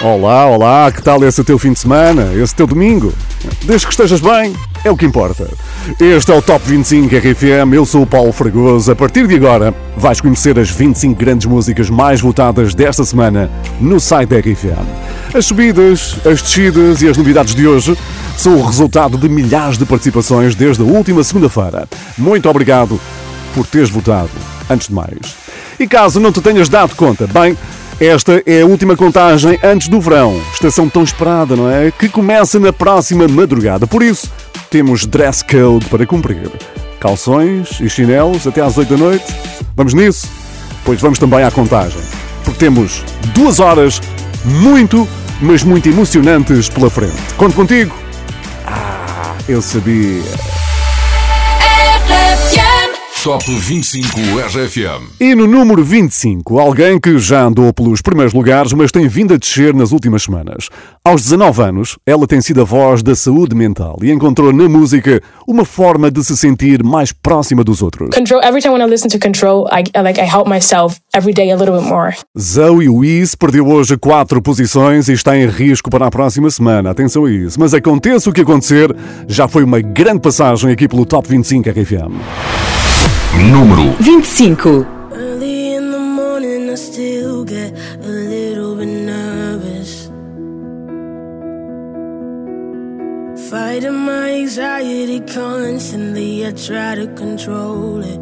Olá, 0.00 0.46
olá, 0.46 0.92
que 0.92 1.02
tal 1.02 1.24
esse 1.24 1.42
teu 1.42 1.58
fim 1.58 1.72
de 1.72 1.80
semana, 1.80 2.32
esse 2.32 2.54
teu 2.54 2.68
domingo? 2.68 3.12
Desde 3.64 3.84
que 3.84 3.92
estejas 3.92 4.20
bem, 4.20 4.54
é 4.84 4.90
o 4.92 4.96
que 4.96 5.04
importa. 5.04 5.50
Este 5.98 6.30
é 6.30 6.36
o 6.36 6.40
Top 6.40 6.64
25 6.64 7.16
RFM, 7.16 7.74
eu 7.74 7.84
sou 7.84 8.02
o 8.02 8.06
Paulo 8.06 8.30
Fragoso. 8.30 8.92
A 8.92 8.94
partir 8.94 9.26
de 9.26 9.34
agora, 9.34 9.74
vais 9.96 10.20
conhecer 10.20 10.56
as 10.56 10.70
25 10.70 11.18
grandes 11.18 11.48
músicas 11.48 11.90
mais 11.90 12.20
votadas 12.20 12.74
desta 12.74 13.02
semana 13.02 13.50
no 13.80 13.98
site 13.98 14.28
da 14.28 14.38
RFM. 14.38 14.86
As 15.34 15.46
subidas, 15.46 16.14
as 16.24 16.42
descidas 16.42 17.02
e 17.02 17.08
as 17.08 17.16
novidades 17.16 17.56
de 17.56 17.66
hoje 17.66 17.98
são 18.36 18.56
o 18.56 18.64
resultado 18.64 19.18
de 19.18 19.28
milhares 19.28 19.78
de 19.78 19.84
participações 19.84 20.54
desde 20.54 20.80
a 20.80 20.86
última 20.86 21.24
segunda-feira. 21.24 21.88
Muito 22.16 22.48
obrigado 22.48 23.00
por 23.52 23.66
teres 23.66 23.90
votado, 23.90 24.30
antes 24.70 24.86
de 24.86 24.94
mais. 24.94 25.18
E 25.80 25.88
caso 25.88 26.20
não 26.20 26.30
te 26.30 26.40
tenhas 26.40 26.68
dado 26.68 26.94
conta, 26.94 27.26
bem, 27.26 27.56
esta 28.00 28.40
é 28.46 28.62
a 28.62 28.66
última 28.66 28.96
contagem 28.96 29.58
antes 29.62 29.88
do 29.88 30.00
verão, 30.00 30.40
estação 30.52 30.88
tão 30.88 31.02
esperada, 31.02 31.56
não 31.56 31.68
é? 31.68 31.90
Que 31.90 32.08
começa 32.08 32.60
na 32.60 32.72
próxima 32.72 33.26
madrugada. 33.26 33.88
Por 33.88 34.02
isso, 34.02 34.30
temos 34.70 35.04
dress 35.04 35.44
code 35.44 35.86
para 35.86 36.06
cumprir. 36.06 36.48
Calções 37.00 37.80
e 37.80 37.88
chinelos 37.88 38.46
até 38.46 38.60
às 38.60 38.78
8 38.78 38.88
da 38.88 38.96
noite. 38.96 39.24
Vamos 39.74 39.94
nisso? 39.94 40.28
Pois 40.84 41.00
vamos 41.00 41.18
também 41.18 41.42
à 41.42 41.50
contagem. 41.50 42.00
Porque 42.44 42.58
temos 42.58 43.02
duas 43.34 43.58
horas 43.58 44.00
muito, 44.44 45.06
mas 45.40 45.64
muito 45.64 45.88
emocionantes 45.88 46.68
pela 46.68 46.88
frente. 46.88 47.34
Conto 47.36 47.56
contigo? 47.56 47.96
Ah, 48.64 49.34
eu 49.48 49.60
sabia. 49.60 50.22
Top 53.24 53.44
25 53.44 54.16
RFM. 54.46 55.10
E 55.20 55.34
no 55.34 55.48
número 55.48 55.82
25, 55.82 56.56
alguém 56.60 57.00
que 57.00 57.18
já 57.18 57.42
andou 57.42 57.72
pelos 57.72 58.00
primeiros 58.00 58.32
lugares, 58.32 58.72
mas 58.72 58.92
tem 58.92 59.08
vindo 59.08 59.34
a 59.34 59.36
descer 59.36 59.74
nas 59.74 59.90
últimas 59.90 60.22
semanas. 60.22 60.68
Aos 61.04 61.22
19 61.22 61.60
anos, 61.60 61.98
ela 62.06 62.28
tem 62.28 62.40
sido 62.40 62.60
a 62.60 62.64
voz 62.64 63.02
da 63.02 63.16
saúde 63.16 63.56
mental 63.56 63.98
e 64.02 64.12
encontrou 64.12 64.52
na 64.52 64.68
música 64.68 65.20
uma 65.48 65.64
forma 65.64 66.12
de 66.12 66.22
se 66.24 66.36
sentir 66.36 66.84
mais 66.84 67.10
próxima 67.10 67.64
dos 67.64 67.82
outros. 67.82 68.14
Control. 68.14 68.40
Every 68.40 68.62
time 68.62 68.74
when 68.74 68.82
I 68.82 68.88
listen 68.88 69.08
to 69.08 69.18
Control, 69.18 69.66
I, 69.72 69.82
I 69.98 70.02
like 70.02 70.20
I 70.20 70.24
help 70.24 70.48
myself 70.48 71.00
every 71.12 71.34
day 71.34 71.50
a 71.50 71.56
little 71.56 71.76
bit 71.76 71.88
more. 71.88 72.14
Zoe 72.38 72.88
Wies 72.88 73.34
perdeu 73.34 73.66
hoje 73.66 73.96
quatro 73.96 74.40
posições 74.40 75.08
e 75.08 75.12
está 75.12 75.36
em 75.36 75.46
risco 75.48 75.90
para 75.90 76.06
a 76.06 76.10
próxima 76.10 76.48
semana. 76.50 76.90
Atenção 76.90 77.24
a 77.24 77.30
isso. 77.30 77.58
Mas 77.58 77.74
aconteça 77.74 78.30
o 78.30 78.32
que 78.32 78.42
acontecer, 78.42 78.94
já 79.26 79.48
foi 79.48 79.64
uma 79.64 79.80
grande 79.80 80.20
passagem 80.20 80.70
aqui 80.70 80.86
pelo 80.86 81.04
Top 81.04 81.28
25 81.28 81.68
RFM. 81.68 82.57
Número 83.38 83.94
25. 84.02 84.86
Early 85.12 85.74
in 85.74 85.92
the 85.92 85.98
morning, 85.98 86.70
I 86.70 86.74
still 86.74 87.44
get 87.44 87.72
a 88.02 88.08
little 88.08 88.74
bit 88.74 88.88
nervous. 88.88 90.10
Fighting 93.48 93.94
my 93.94 94.30
anxiety 94.42 95.20
constantly, 95.20 96.46
I 96.46 96.50
try 96.52 96.96
to 96.96 97.06
control 97.14 98.02
it. 98.02 98.20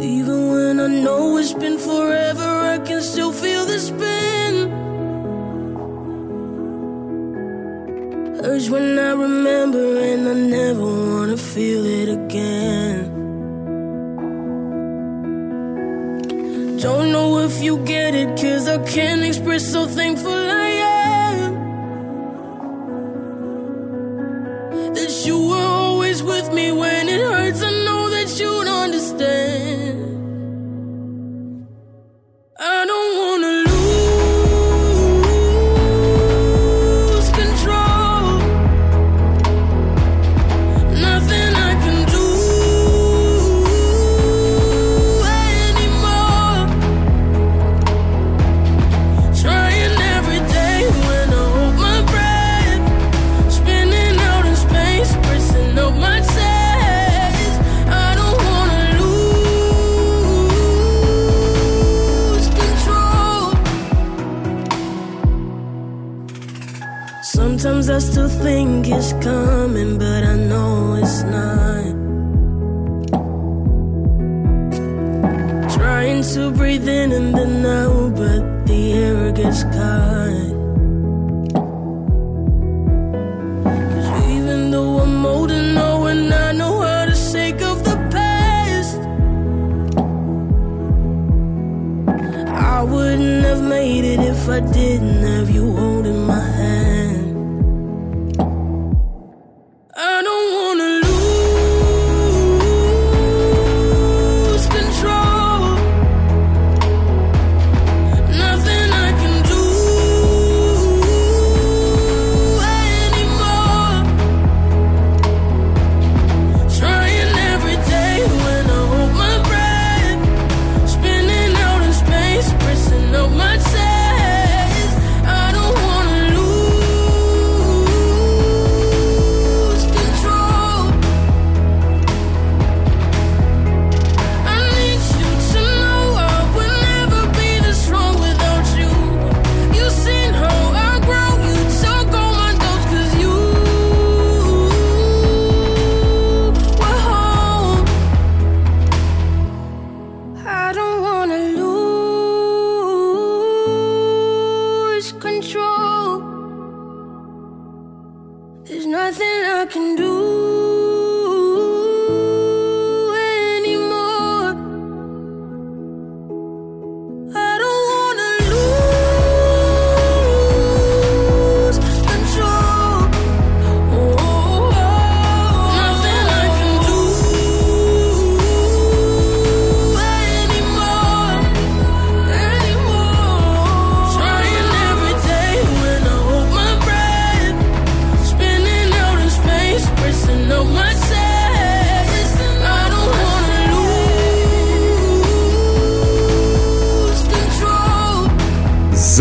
Even 0.00 0.50
when 0.52 0.80
I 0.80 0.86
know 0.86 1.38
it's 1.38 1.52
been 1.52 1.76
forever, 1.76 2.48
I 2.74 2.78
can 2.78 3.02
still 3.02 3.32
feel 3.32 3.66
the 3.66 3.78
spin. 3.80 4.70
Urge 8.40 8.70
when 8.70 8.98
I 8.98 9.12
remember, 9.12 9.98
and 9.98 10.26
I 10.26 10.32
never 10.32 10.84
wanna 10.84 11.36
feel 11.36 11.84
it 11.84 12.08
again. 12.08 13.10
Don't 16.80 17.12
know 17.12 17.40
if 17.40 17.62
you 17.62 17.76
get 17.84 18.14
it, 18.14 18.28
cause 18.40 18.66
I 18.68 18.78
can't 18.78 19.22
express 19.22 19.74
how 19.74 19.86
thankful 19.86 20.32
I 20.32 20.68
am. 20.68 21.52
That 24.94 25.12
you 25.26 25.48
were 25.48 25.68
always 25.84 26.22
with 26.22 26.52
me 26.52 26.72
when 26.72 27.08
it 27.08 27.20
hurts, 27.20 27.62
I 27.62 27.70
know 27.70 28.08
that 28.10 28.28
you'd 28.40 28.66
understand. 28.66 29.98
I 32.58 32.86
don't 32.86 33.12
wanna 33.18 33.61
Sometimes 67.24 67.88
I 67.88 68.00
still 68.00 68.28
think 68.28 68.88
it's 68.88 69.12
coming, 69.24 69.96
but 69.96 70.24
I 70.24 70.34
know 70.34 70.98
it's 71.00 71.22
not. 71.22 71.84
Trying 75.72 76.24
to 76.34 76.50
breathe 76.50 76.88
in 76.88 77.12
and 77.12 77.32
then 77.32 77.64
out, 77.64 78.16
but 78.16 78.66
the 78.66 78.92
air 78.94 79.30
gets 79.30 79.62
caught. 79.62 80.50
'Cause 83.64 84.10
even 84.28 84.72
though 84.72 84.98
I'm 85.04 85.24
and 85.24 85.76
and 86.08 86.34
I 86.34 86.50
know 86.50 86.82
the 87.84 87.98
past, 88.10 88.98
I 92.74 92.82
wouldn't 92.82 93.44
have 93.44 93.62
made 93.62 94.04
it 94.04 94.18
if 94.18 94.48
I 94.48 94.58
didn't 94.58 95.11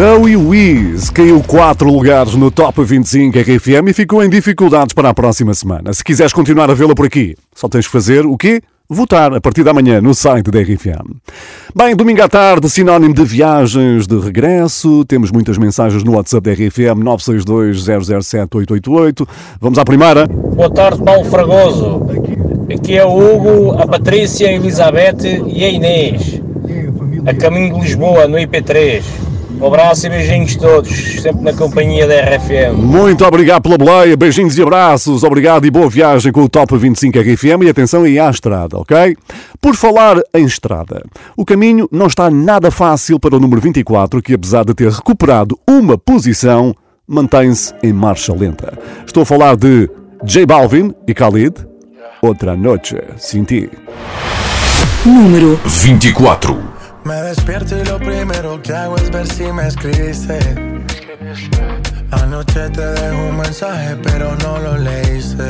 Zoe 0.01 0.35
Wiz 0.35 1.11
caiu 1.11 1.43
4 1.45 1.87
lugares 1.87 2.33
no 2.33 2.49
Top 2.49 2.83
25 2.83 3.37
RFM 3.37 3.89
e 3.89 3.93
ficou 3.93 4.23
em 4.23 4.29
dificuldades 4.31 4.95
para 4.95 5.09
a 5.09 5.13
próxima 5.13 5.53
semana. 5.53 5.93
Se 5.93 6.03
quiseres 6.03 6.33
continuar 6.33 6.71
a 6.71 6.73
vê-la 6.73 6.95
por 6.95 7.05
aqui, 7.05 7.35
só 7.53 7.69
tens 7.69 7.85
de 7.85 7.91
fazer 7.91 8.25
o 8.25 8.35
quê? 8.35 8.63
Votar 8.89 9.31
a 9.31 9.39
partir 9.39 9.63
da 9.63 9.75
manhã 9.75 10.01
no 10.01 10.15
site 10.15 10.49
da 10.49 10.59
RFM. 10.59 11.17
Bem, 11.75 11.95
domingo 11.95 12.19
à 12.23 12.27
tarde, 12.27 12.67
sinónimo 12.67 13.13
de 13.13 13.23
viagens 13.23 14.07
de 14.07 14.17
regresso. 14.17 15.05
Temos 15.05 15.29
muitas 15.29 15.59
mensagens 15.59 16.03
no 16.03 16.13
WhatsApp 16.13 16.49
da 16.49 16.53
RFM 16.53 17.03
962 17.03 17.83
007 18.25 18.57
888. 18.57 19.27
Vamos 19.59 19.77
à 19.77 19.85
primeira. 19.85 20.25
Boa 20.25 20.71
tarde, 20.71 20.99
Paulo 21.03 21.25
Fragoso. 21.25 22.07
Aqui 22.73 22.97
é 22.97 23.05
o 23.05 23.15
Hugo, 23.15 23.79
a 23.79 23.85
Patrícia, 23.85 24.49
a 24.49 24.51
Elizabeth 24.51 25.43
e 25.45 25.63
a 25.63 25.69
Inês. 25.69 26.41
A 27.27 27.35
caminho 27.35 27.75
de 27.75 27.81
Lisboa, 27.81 28.27
no 28.27 28.37
IP3. 28.37 29.03
Um 29.59 29.67
abraço 29.67 30.07
e 30.07 30.09
beijinhos 30.09 30.55
todos, 30.55 31.21
sempre 31.21 31.43
na 31.43 31.53
companhia 31.53 32.07
da 32.07 32.15
RFM. 32.21 32.75
Muito 32.75 33.25
obrigado 33.25 33.63
pela 33.63 33.77
boleia, 33.77 34.17
beijinhos 34.17 34.57
e 34.57 34.61
abraços, 34.61 35.23
obrigado 35.23 35.65
e 35.65 35.71
boa 35.71 35.89
viagem 35.89 36.31
com 36.31 36.41
o 36.41 36.49
Top 36.49 36.75
25 36.75 37.19
RFM 37.19 37.63
e 37.63 37.69
atenção 37.69 38.03
aí 38.03 38.17
à 38.19 38.29
estrada, 38.29 38.77
ok? 38.77 39.15
Por 39.59 39.75
falar 39.75 40.17
em 40.33 40.45
estrada, 40.45 41.03
o 41.35 41.45
caminho 41.45 41.87
não 41.91 42.07
está 42.07 42.29
nada 42.29 42.71
fácil 42.71 43.19
para 43.19 43.35
o 43.35 43.39
número 43.39 43.61
24, 43.61 44.21
que 44.21 44.33
apesar 44.33 44.65
de 44.65 44.73
ter 44.73 44.89
recuperado 44.89 45.57
uma 45.67 45.97
posição, 45.97 46.75
mantém-se 47.07 47.73
em 47.83 47.93
marcha 47.93 48.33
lenta. 48.33 48.77
Estou 49.05 49.23
a 49.23 49.25
falar 49.25 49.55
de 49.55 49.89
J 50.23 50.45
Balvin 50.45 50.93
e 51.07 51.13
Khalid, 51.13 51.55
Outra 52.21 52.55
Noche 52.55 52.97
Sin 53.17 53.43
Ti. 53.43 53.69
Número 55.05 55.59
24. 55.65 56.80
Me 57.03 57.15
despierto 57.15 57.77
y 57.77 57.83
lo 57.85 57.97
primero 57.97 58.61
que 58.61 58.73
hago 58.73 58.95
es 58.97 59.09
ver 59.09 59.27
si 59.27 59.43
me 59.51 59.67
escribiste. 59.67 60.37
Anoche 62.11 62.69
te 62.69 62.85
dejo 62.85 63.17
un 63.29 63.37
mensaje, 63.37 63.95
pero 64.03 64.35
no 64.35 64.59
lo 64.59 64.77
leíste. 64.77 65.49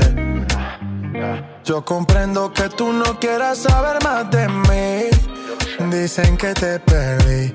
Yo 1.65 1.83
comprendo 1.83 2.53
que 2.53 2.69
tú 2.69 2.93
no 2.93 3.19
quieras 3.19 3.59
saber 3.59 4.01
más 4.03 4.31
de 4.31 4.47
mí. 4.47 5.91
Dicen 5.91 6.37
que 6.37 6.53
te 6.53 6.79
perdí. 6.79 7.53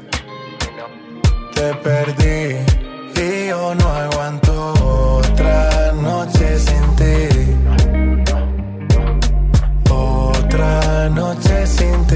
Te 1.55 1.75
perdí. 1.77 2.57
Y 3.21 3.49
yo 3.49 3.75
no 3.75 3.89
aguanto 3.89 5.19
otra 5.19 5.93
noche 5.93 6.59
sin 6.59 6.97
ti. 6.97 7.29
Otra 9.91 11.09
noche 11.09 11.67
sin 11.67 12.07
ti. 12.07 12.16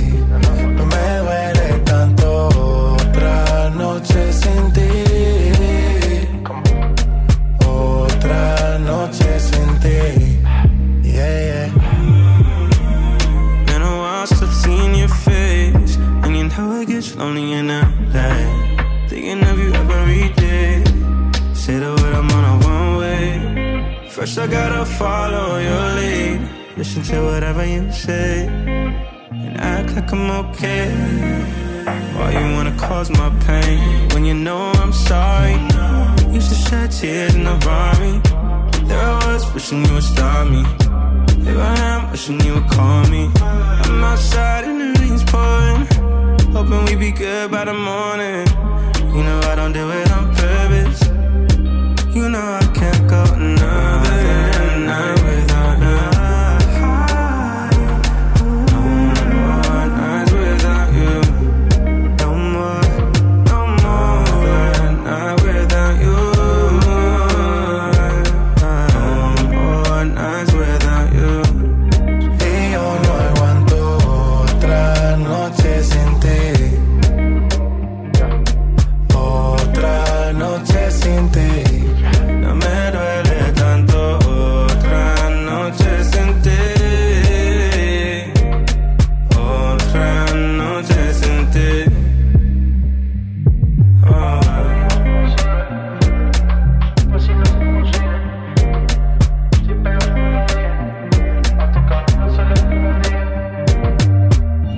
Listen 26.93 27.15
to 27.15 27.21
whatever 27.23 27.65
you 27.65 27.89
say, 27.89 28.47
and 28.47 29.57
act 29.61 29.95
like 29.95 30.11
I'm 30.11 30.29
okay. 30.43 30.91
Why 32.15 32.31
you 32.33 32.53
wanna 32.53 32.75
cause 32.77 33.09
my 33.09 33.29
pain 33.47 34.09
when 34.09 34.25
you 34.25 34.33
know 34.33 34.73
I'm 34.75 34.91
sorry? 34.91 35.53
Used 36.35 36.49
to 36.49 36.55
shed 36.55 36.91
tears 36.91 37.33
in 37.33 37.45
the 37.45 37.55
army. 37.65 38.19
There 38.89 38.99
I 38.99 39.25
was 39.25 39.53
wishing 39.53 39.85
you 39.85 39.93
would 39.93 40.03
stop 40.03 40.49
me. 40.49 40.63
Here 41.45 41.61
I 41.61 41.79
am 41.93 42.11
wishing 42.11 42.41
you 42.41 42.55
would 42.55 42.69
call 42.69 43.07
me. 43.07 43.31
I'm 43.39 44.03
outside 44.03 44.65
and 44.65 44.81
the 44.81 44.99
rain's 44.99 45.23
pouring. 45.23 45.87
Hoping 46.51 46.83
we 46.87 46.95
be 46.97 47.11
good 47.11 47.51
by 47.51 47.63
the 47.63 47.73
morning. 47.73 48.45
You 49.15 49.23
know 49.23 49.39
I 49.51 49.55
don't 49.55 49.71
do 49.71 49.89
it 49.91 50.11
on 50.11 50.35
purpose. 50.35 51.01
You 52.13 52.27
know 52.27 52.59
I 52.61 52.65
can't 52.75 53.07
go 53.07 53.23
another 53.33 54.79
night 54.89 55.40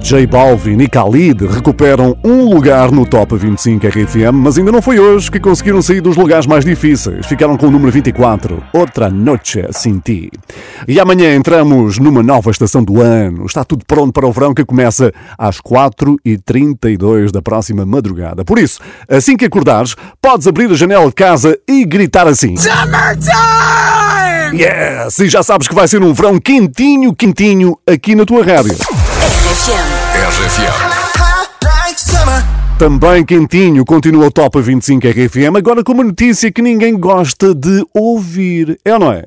J 0.04 0.28
Balvin 0.28 0.82
e 0.82 0.86
Khalid 0.86 1.48
recuperam 1.48 2.18
um 2.26 2.54
lugar 2.54 2.92
no 2.92 3.06
Top 3.06 3.38
25 3.38 3.88
RFM, 3.88 4.34
mas 4.34 4.58
ainda 4.58 4.70
não 4.70 4.82
foi 4.82 5.00
hoje 5.00 5.32
que 5.32 5.40
conseguiram 5.40 5.82
sair 5.82 6.02
dos 6.02 6.18
lugares 6.18 6.46
mais 6.46 6.66
difíceis. 6.66 7.26
Ficaram 7.26 7.56
com 7.56 7.68
o 7.68 7.72
número 7.72 7.90
24, 7.90 8.62
Outra 8.74 9.10
Noche 9.10 9.66
Sin 9.72 10.00
Ti. 10.00 10.30
E 10.90 11.00
amanhã 11.00 11.34
entramos 11.34 12.00
numa 12.00 12.22
nova 12.22 12.52
estação 12.52 12.84
do 12.84 13.02
ano. 13.02 13.46
Está 13.46 13.64
tudo 13.64 13.86
pronto 13.88 14.12
para 14.12 14.28
o 14.28 14.32
verão 14.34 14.54
que 14.54 14.66
começa 14.66 15.10
às 15.38 15.62
4h32 15.62 17.32
da 17.32 17.42
próxima 17.42 17.86
madrugada. 17.86 18.44
Por 18.44 18.60
isso, 18.60 18.82
assim 19.08 19.38
que 19.38 19.46
acordares, 19.46 19.96
podes 20.22 20.48
abrir 20.48 20.70
a 20.70 20.76
janela 20.76 21.08
de 21.08 21.14
casa 21.14 21.58
e 21.66 21.86
gritar 21.86 22.28
assim: 22.28 22.58
Summertime! 22.58 23.34
Yes! 24.54 25.18
E 25.18 25.30
já 25.30 25.42
sabes 25.42 25.70
que 25.70 25.74
vai 25.74 25.88
ser 25.88 26.04
um 26.04 26.14
verão 26.14 26.38
quentinho, 26.40 27.16
quentinho 27.16 27.78
aqui 27.88 28.14
na 28.16 28.26
tua 28.26 28.44
rádio. 28.44 28.76
Também 32.80 33.24
quentinho 33.24 33.86
continua 33.86 34.26
o 34.26 34.32
Top 34.32 34.60
25 34.60 35.08
RFM, 35.08 35.56
agora 35.56 35.84
com 35.84 35.92
uma 35.92 36.04
notícia 36.04 36.52
que 36.52 36.60
ninguém 36.60 36.98
gosta 36.98 37.54
de 37.54 37.86
ouvir. 37.94 38.80
É 38.84 38.94
ou 38.94 39.00
não 39.00 39.12
é? 39.12 39.24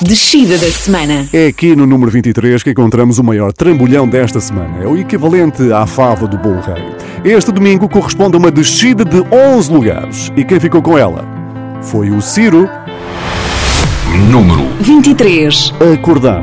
Descida 0.00 0.56
da 0.56 0.70
semana. 0.70 1.28
É 1.32 1.48
aqui 1.48 1.74
no 1.74 1.86
número 1.86 2.08
23 2.08 2.62
que 2.62 2.70
encontramos 2.70 3.18
o 3.18 3.24
maior 3.24 3.52
trambolhão 3.52 4.08
desta 4.08 4.40
semana. 4.40 4.84
É 4.84 4.86
o 4.86 4.96
equivalente 4.96 5.72
à 5.72 5.86
fava 5.86 6.28
do 6.28 6.38
bolo 6.38 6.60
rei. 6.60 6.84
Este 7.24 7.50
domingo 7.50 7.88
corresponde 7.88 8.36
a 8.36 8.38
uma 8.38 8.52
descida 8.52 9.04
de 9.04 9.24
11 9.34 9.72
lugares. 9.72 10.32
E 10.36 10.44
quem 10.44 10.60
ficou 10.60 10.80
com 10.80 10.96
ela? 10.96 11.26
Foi 11.82 12.10
o 12.10 12.22
Ciro 12.22 12.68
Número 14.30 14.66
23. 14.80 15.74
Acordar. 15.92 16.42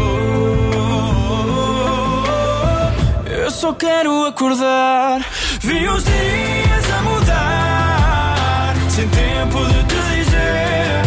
Eu 3.51 3.57
só 3.57 3.73
quero 3.73 4.27
acordar. 4.27 5.19
Vi 5.59 5.85
os 5.89 6.03
dias 6.05 6.91
a 6.97 7.01
mudar 7.01 8.75
Sem 8.87 9.09
tempo 9.09 9.65
de 9.65 9.83
te 9.83 9.95
dizer 10.15 11.01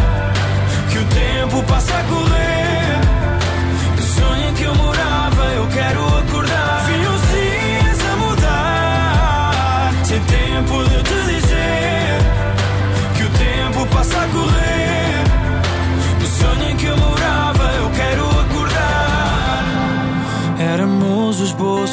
Que 0.90 0.98
o 0.98 1.04
tempo 1.06 1.62
passa 1.62 1.94
a 1.98 2.04
correr. 2.04 3.00
No 3.96 4.02
sonho 4.02 4.52
que 4.52 4.62
eu 4.62 4.74
morava 4.74 5.44
Eu 5.54 5.66
quero 5.68 6.18
acordar. 6.18 6.84
Vi 6.86 7.06
os 7.06 7.22
dias 7.32 8.12
a 8.12 8.16
mudar 8.16 9.92
Sem 10.04 10.20
tempo 10.20 10.84
de 10.84 10.93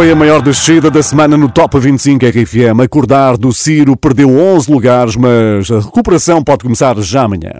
Foi 0.00 0.10
a 0.10 0.16
maior 0.16 0.40
descida 0.40 0.90
da 0.90 1.02
semana 1.02 1.36
no 1.36 1.50
Top 1.50 1.78
25 1.78 2.24
RFM. 2.24 2.80
Acordar 2.82 3.36
do 3.36 3.52
Ciro 3.52 3.94
perdeu 3.94 4.30
11 4.30 4.72
lugares, 4.72 5.14
mas 5.14 5.70
a 5.70 5.78
recuperação 5.78 6.42
pode 6.42 6.64
começar 6.64 6.96
já 7.02 7.24
amanhã. 7.24 7.52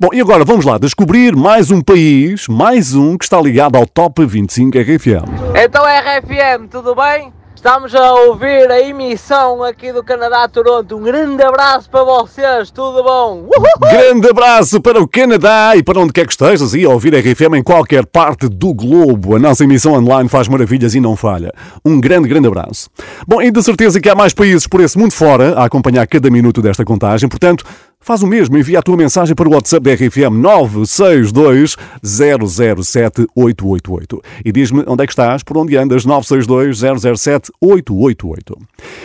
Bom, 0.00 0.08
e 0.10 0.18
agora 0.18 0.42
vamos 0.42 0.64
lá 0.64 0.78
descobrir 0.78 1.36
mais 1.36 1.70
um 1.70 1.82
país, 1.82 2.48
mais 2.48 2.94
um 2.94 3.18
que 3.18 3.26
está 3.26 3.38
ligado 3.38 3.76
ao 3.76 3.86
Top 3.86 4.24
25 4.24 4.78
RFM. 4.78 5.28
Então 5.54 5.84
RFM, 5.84 6.66
tudo 6.70 6.94
bem? 6.94 7.30
Estamos 7.54 7.94
a 7.94 8.12
ouvir 8.14 8.68
a 8.70 8.80
emissão 8.80 9.62
aqui 9.62 9.92
do 9.92 10.02
Canadá 10.02 10.48
Toronto. 10.48 10.96
Um 10.96 11.02
grande 11.02 11.42
abraço 11.44 11.88
para 11.88 12.02
vocês, 12.02 12.70
tudo 12.70 13.04
bom? 13.04 13.44
Uhul! 13.44 13.90
Grande 13.90 14.28
abraço 14.28 14.80
para 14.80 15.00
o 15.00 15.06
Canadá 15.06 15.76
e 15.76 15.82
para 15.82 16.00
onde 16.00 16.12
quer 16.12 16.26
que 16.26 16.32
estejas 16.32 16.74
e 16.74 16.84
a 16.84 16.88
ouvir 16.88 17.14
a 17.14 17.20
RFM 17.20 17.54
em 17.56 17.62
qualquer 17.62 18.04
parte 18.04 18.48
do 18.48 18.74
globo. 18.74 19.36
A 19.36 19.38
nossa 19.38 19.62
emissão 19.62 19.92
online 19.92 20.28
faz 20.28 20.48
maravilhas 20.48 20.94
e 20.94 21.00
não 21.00 21.14
falha. 21.14 21.52
Um 21.84 22.00
grande, 22.00 22.28
grande 22.28 22.48
abraço. 22.48 22.90
Bom, 23.28 23.40
e 23.40 23.50
de 23.50 23.62
certeza 23.62 24.00
que 24.00 24.08
há 24.08 24.14
mais 24.14 24.34
países 24.34 24.66
por 24.66 24.80
esse 24.80 24.98
mundo 24.98 25.12
fora 25.12 25.54
a 25.54 25.64
acompanhar 25.64 26.06
cada 26.08 26.28
minuto 26.30 26.60
desta 26.60 26.84
contagem, 26.84 27.28
portanto, 27.28 27.64
Faz 28.02 28.20
o 28.20 28.26
mesmo, 28.26 28.58
envia 28.58 28.80
a 28.80 28.82
tua 28.82 28.96
mensagem 28.96 29.32
para 29.32 29.48
o 29.48 29.52
WhatsApp 29.52 29.84
da 29.84 29.94
RFM 29.94 30.34
962 30.34 31.76
007 32.02 33.28
888 33.34 34.22
e 34.44 34.50
diz-me 34.50 34.82
onde 34.88 35.04
é 35.04 35.06
que 35.06 35.12
estás, 35.12 35.44
por 35.44 35.56
onde 35.56 35.76
andas, 35.76 36.04
962 36.04 37.20
007 37.20 37.52
888. 37.60 38.58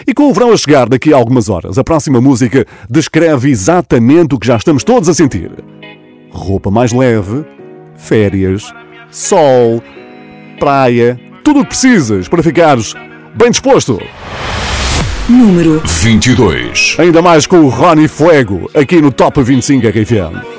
E 0.08 0.14
com 0.16 0.24
o 0.24 0.34
verão 0.34 0.52
a 0.52 0.58
chegar 0.58 0.90
daqui 0.90 1.14
a 1.14 1.16
algumas 1.16 1.48
horas, 1.48 1.78
a 1.78 1.84
próxima 1.84 2.20
música 2.20 2.66
descreve 2.90 3.52
exatamente 3.52 4.34
o 4.34 4.40
que 4.40 4.48
já 4.48 4.58
estamos 4.58 4.84
todos 4.84 5.08
a 5.08 5.14
sentir. 5.14 5.52
Roupa 6.32 6.72
mais 6.72 6.92
leve, 6.92 7.46
férias, 7.96 8.74
sol, 9.12 9.84
praia, 10.60 11.20
tudo 11.44 11.60
o 11.60 11.64
que 11.64 11.70
precisas 11.70 12.28
para 12.28 12.42
ficares 12.42 12.96
bem 13.36 13.52
disposto. 13.52 14.00
Número 15.30 15.82
22. 15.86 16.96
Ainda 17.00 17.22
mais 17.22 17.46
com 17.46 17.58
o 17.58 17.68
Ronnie 17.68 18.08
Fuego, 18.08 18.72
aqui 18.74 19.02
no 19.02 19.12
Top 19.12 19.44
25 19.44 19.86
RFM. 19.86 20.57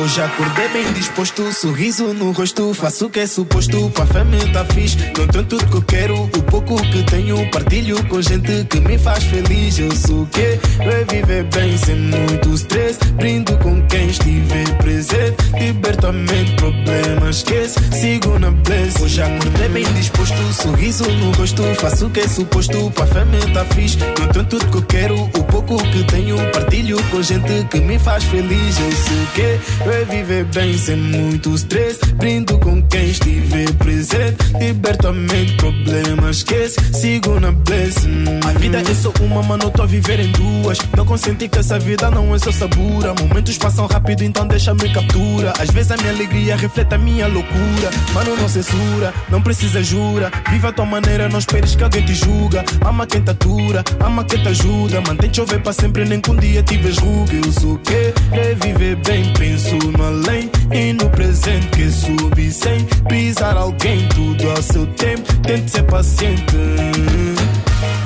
Hoje 0.00 0.22
acordei 0.22 0.68
bem 0.68 0.92
disposto, 0.92 1.52
sorriso 1.52 2.14
no 2.14 2.30
rosto, 2.30 2.72
faço 2.72 3.06
o 3.06 3.10
que 3.10 3.18
é 3.18 3.26
suposto, 3.26 3.90
para 3.90 4.04
a 4.04 4.06
família 4.06 4.52
tá 4.52 4.64
fixe. 4.66 4.96
Não 5.18 5.26
tenho 5.26 5.44
tudo 5.44 5.66
que 5.66 5.74
eu 5.74 5.82
quero, 5.82 6.22
o 6.22 6.42
pouco 6.44 6.76
que 6.76 7.02
tenho, 7.02 7.50
partilho 7.50 8.06
com 8.06 8.22
gente 8.22 8.64
que 8.66 8.78
me 8.78 8.96
faz 8.96 9.24
feliz. 9.24 9.76
Eu 9.76 9.90
sou 9.96 10.22
o 10.22 10.26
que 10.26 10.40
é 10.40 11.04
viver 11.10 11.42
bem 11.52 11.76
sem 11.78 11.96
muito 11.96 12.54
stress. 12.54 12.96
Brindo 13.14 13.58
com 13.58 13.84
quem 13.88 14.06
estiver 14.06 14.72
presente, 14.78 15.36
liberta 15.58 16.10
a 16.10 16.56
problemas 16.60 17.38
esquece, 17.38 17.78
sigo 17.92 18.38
na 18.38 18.50
bless. 18.50 19.02
Hoje 19.02 19.22
acordei 19.22 19.68
bem 19.68 19.92
disposto, 19.94 20.52
sorriso 20.52 21.10
no 21.10 21.32
rosto. 21.32 21.62
Faço 21.74 22.06
o 22.06 22.10
que 22.10 22.20
é 22.20 22.28
suposto, 22.28 22.90
pra 22.92 23.06
fé 23.06 23.24
me 23.24 23.40
tá 23.52 23.64
fixe. 23.64 23.98
Não 24.18 24.28
tenho 24.28 24.44
tudo 24.44 24.66
que 24.66 24.76
eu 24.76 24.82
quero, 24.82 25.22
o 25.22 25.44
pouco 25.44 25.76
que 25.90 26.04
tenho. 26.04 26.36
Partilho 26.52 27.02
com 27.10 27.22
gente 27.22 27.64
que 27.70 27.80
me 27.80 27.98
faz 27.98 28.24
feliz. 28.24 28.78
Eu 28.78 28.92
sei 28.92 29.26
que 29.34 29.87
é 29.90 30.04
viver 30.04 30.44
bem 30.44 30.76
sem 30.76 30.96
muito 30.96 31.54
stress. 31.54 31.98
Brindo 32.14 32.58
com 32.58 32.82
quem 32.82 33.10
estiver 33.10 33.72
presente. 33.74 34.36
Liberto 34.58 35.08
a 35.08 35.12
mente, 35.12 35.54
problemas, 35.54 36.38
esquece. 36.38 36.76
Sigo 36.92 37.38
na 37.40 37.52
blessing. 37.52 38.24
A 38.46 38.58
vida 38.58 38.78
é 38.78 38.94
só 38.94 39.12
uma, 39.20 39.42
mano, 39.42 39.70
tô 39.70 39.82
a 39.82 39.86
viver 39.86 40.20
em 40.20 40.30
duas. 40.32 40.78
Não 40.96 41.06
consenti 41.06 41.48
que 41.48 41.58
essa 41.58 41.78
vida 41.78 42.10
não 42.10 42.34
é 42.34 42.38
só 42.38 42.52
sabura. 42.52 43.14
Momentos 43.14 43.56
passam 43.56 43.86
rápido, 43.86 44.22
então 44.22 44.46
deixa-me 44.46 44.92
captura. 44.92 45.52
Às 45.58 45.70
vezes 45.70 45.92
a 45.92 45.96
minha 45.96 46.10
alegria 46.10 46.56
reflete 46.56 46.94
a 46.94 46.98
minha 46.98 47.26
loucura. 47.26 47.90
Mano, 48.12 48.36
não 48.36 48.48
censura, 48.48 49.14
não 49.30 49.40
precisa 49.40 49.82
jura. 49.82 50.30
Viva 50.50 50.68
a 50.68 50.72
tua 50.72 50.86
maneira, 50.86 51.28
não 51.28 51.38
esperes 51.38 51.74
que 51.74 51.84
alguém 51.84 52.04
te 52.04 52.14
julga. 52.14 52.64
Ama 52.84 53.06
quem 53.06 53.22
te 53.22 53.30
atura, 53.30 53.84
ama 54.00 54.24
quem 54.24 54.42
te 54.42 54.48
ajuda. 54.48 55.00
Mantém 55.00 55.32
chover 55.32 55.60
para 55.62 55.72
sempre, 55.72 56.04
nem 56.04 56.20
que 56.20 56.30
um 56.30 56.36
dia 56.36 56.62
tiveres 56.62 56.98
ruga. 56.98 57.32
Eu 57.34 57.52
sou 57.52 57.74
o 57.74 57.78
que 57.78 58.12
é 58.32 58.54
viver 58.60 58.96
bem, 58.96 59.32
penso 59.32 59.77
no 59.78 60.04
além 60.04 60.50
e 60.72 60.92
no 60.92 61.08
presente 61.10 61.66
que 61.68 61.90
subi 61.90 62.50
sem 62.52 62.84
pisar 63.08 63.56
alguém. 63.56 64.06
Tudo 64.08 64.50
ao 64.50 64.62
seu 64.62 64.86
tempo, 64.86 65.32
tente 65.42 65.70
ser 65.70 65.82
paciente. 65.84 66.56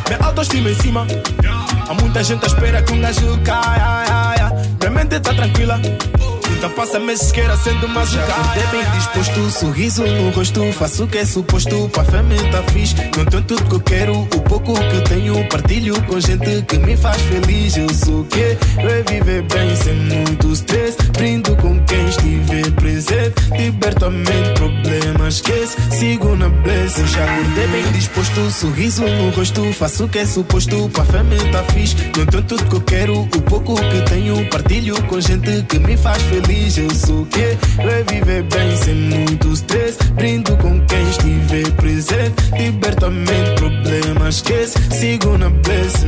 Minha 0.08 0.18
autoestima 0.20 0.70
em 0.70 0.74
cima. 0.74 1.06
Há 1.88 1.94
muita 1.94 2.22
gente 2.22 2.44
à 2.44 2.46
espera 2.46 2.82
que 2.82 2.92
um 2.92 3.00
gajo 3.00 3.38
caia. 3.44 4.52
Minha 4.80 4.90
mente 4.90 5.20
tá 5.20 5.34
tranquila. 5.34 5.80
Então 6.56 6.70
passa 6.70 6.98
meses 6.98 7.32
queira 7.32 7.56
sendo 7.56 7.88
mais 7.88 8.10
Já 8.10 8.24
acordei 8.24 8.66
bem 8.66 8.90
disposto, 8.92 9.50
sorriso 9.50 10.04
no 10.04 10.30
rosto 10.30 10.72
Faço 10.72 11.04
o 11.04 11.08
que 11.08 11.18
é 11.18 11.24
suposto, 11.24 11.88
pra 11.88 12.04
fé 12.04 12.22
me 12.22 12.36
tá 12.50 12.62
fixe. 12.72 12.94
Não 13.16 13.24
tenho 13.24 13.42
tudo 13.42 13.64
que 13.64 13.74
eu 13.74 13.80
quero, 13.80 14.20
o 14.20 14.26
pouco 14.26 14.72
que 14.74 15.00
tenho 15.08 15.48
Partilho 15.48 16.02
com 16.04 16.20
gente 16.20 16.62
que 16.62 16.78
me 16.78 16.96
faz 16.96 17.20
feliz. 17.22 17.76
Eu 17.76 17.92
sou 17.94 18.20
o 18.20 18.24
que 18.24 18.40
é 18.40 19.02
viver 19.10 19.42
bem 19.42 19.76
sem 19.76 19.94
muito 19.94 20.52
stress. 20.52 20.96
Brindo 21.12 21.56
com 21.56 21.82
quem 21.84 22.06
estiver 22.06 22.70
presente 22.72 23.34
Liberto 23.56 24.06
a 24.06 24.10
mente, 24.10 24.60
problemas 25.12 25.34
esquece. 25.34 25.76
Sigo 25.90 26.36
na 26.36 26.48
bless, 26.48 27.00
já 27.10 27.24
acordei 27.24 27.66
bem 27.68 27.92
disposto 27.92 28.50
Sorriso 28.50 29.02
no 29.02 29.30
rosto, 29.30 29.72
faço 29.72 30.04
o 30.04 30.08
que 30.08 30.18
é 30.18 30.26
suposto 30.26 30.88
Pra 30.90 31.04
fé 31.04 31.22
me 31.22 31.36
tá 31.50 31.62
fixe. 31.72 31.96
Não 32.16 32.26
tenho 32.26 32.42
tudo 32.44 32.64
que 32.64 32.76
eu 32.76 32.80
quero, 32.80 33.20
o 33.20 33.42
pouco 33.42 33.74
que 33.74 34.02
tenho 34.10 34.48
Partilho 34.48 35.02
com 35.04 35.20
gente 35.20 35.62
que 35.68 35.78
me 35.78 35.96
faz 35.96 36.22
feliz. 36.22 36.78
Eu 36.78 36.90
sou 36.94 37.22
o 37.22 37.26
que 37.26 37.40
é 37.40 38.04
viver 38.10 38.42
bem 38.44 38.76
sem 38.76 38.94
muito 38.94 39.52
stress. 39.52 39.98
Brindo 40.14 40.56
com 40.56 40.80
quem 40.86 41.08
estiver 41.10 41.70
presente. 41.72 42.34
Liberto 42.58 43.06
a 43.06 43.10
mente, 43.10 43.54
problemas 43.56 44.36
esquece. 44.36 44.78
Sigo 44.90 45.36
na 45.38 45.50
bless 45.50 46.06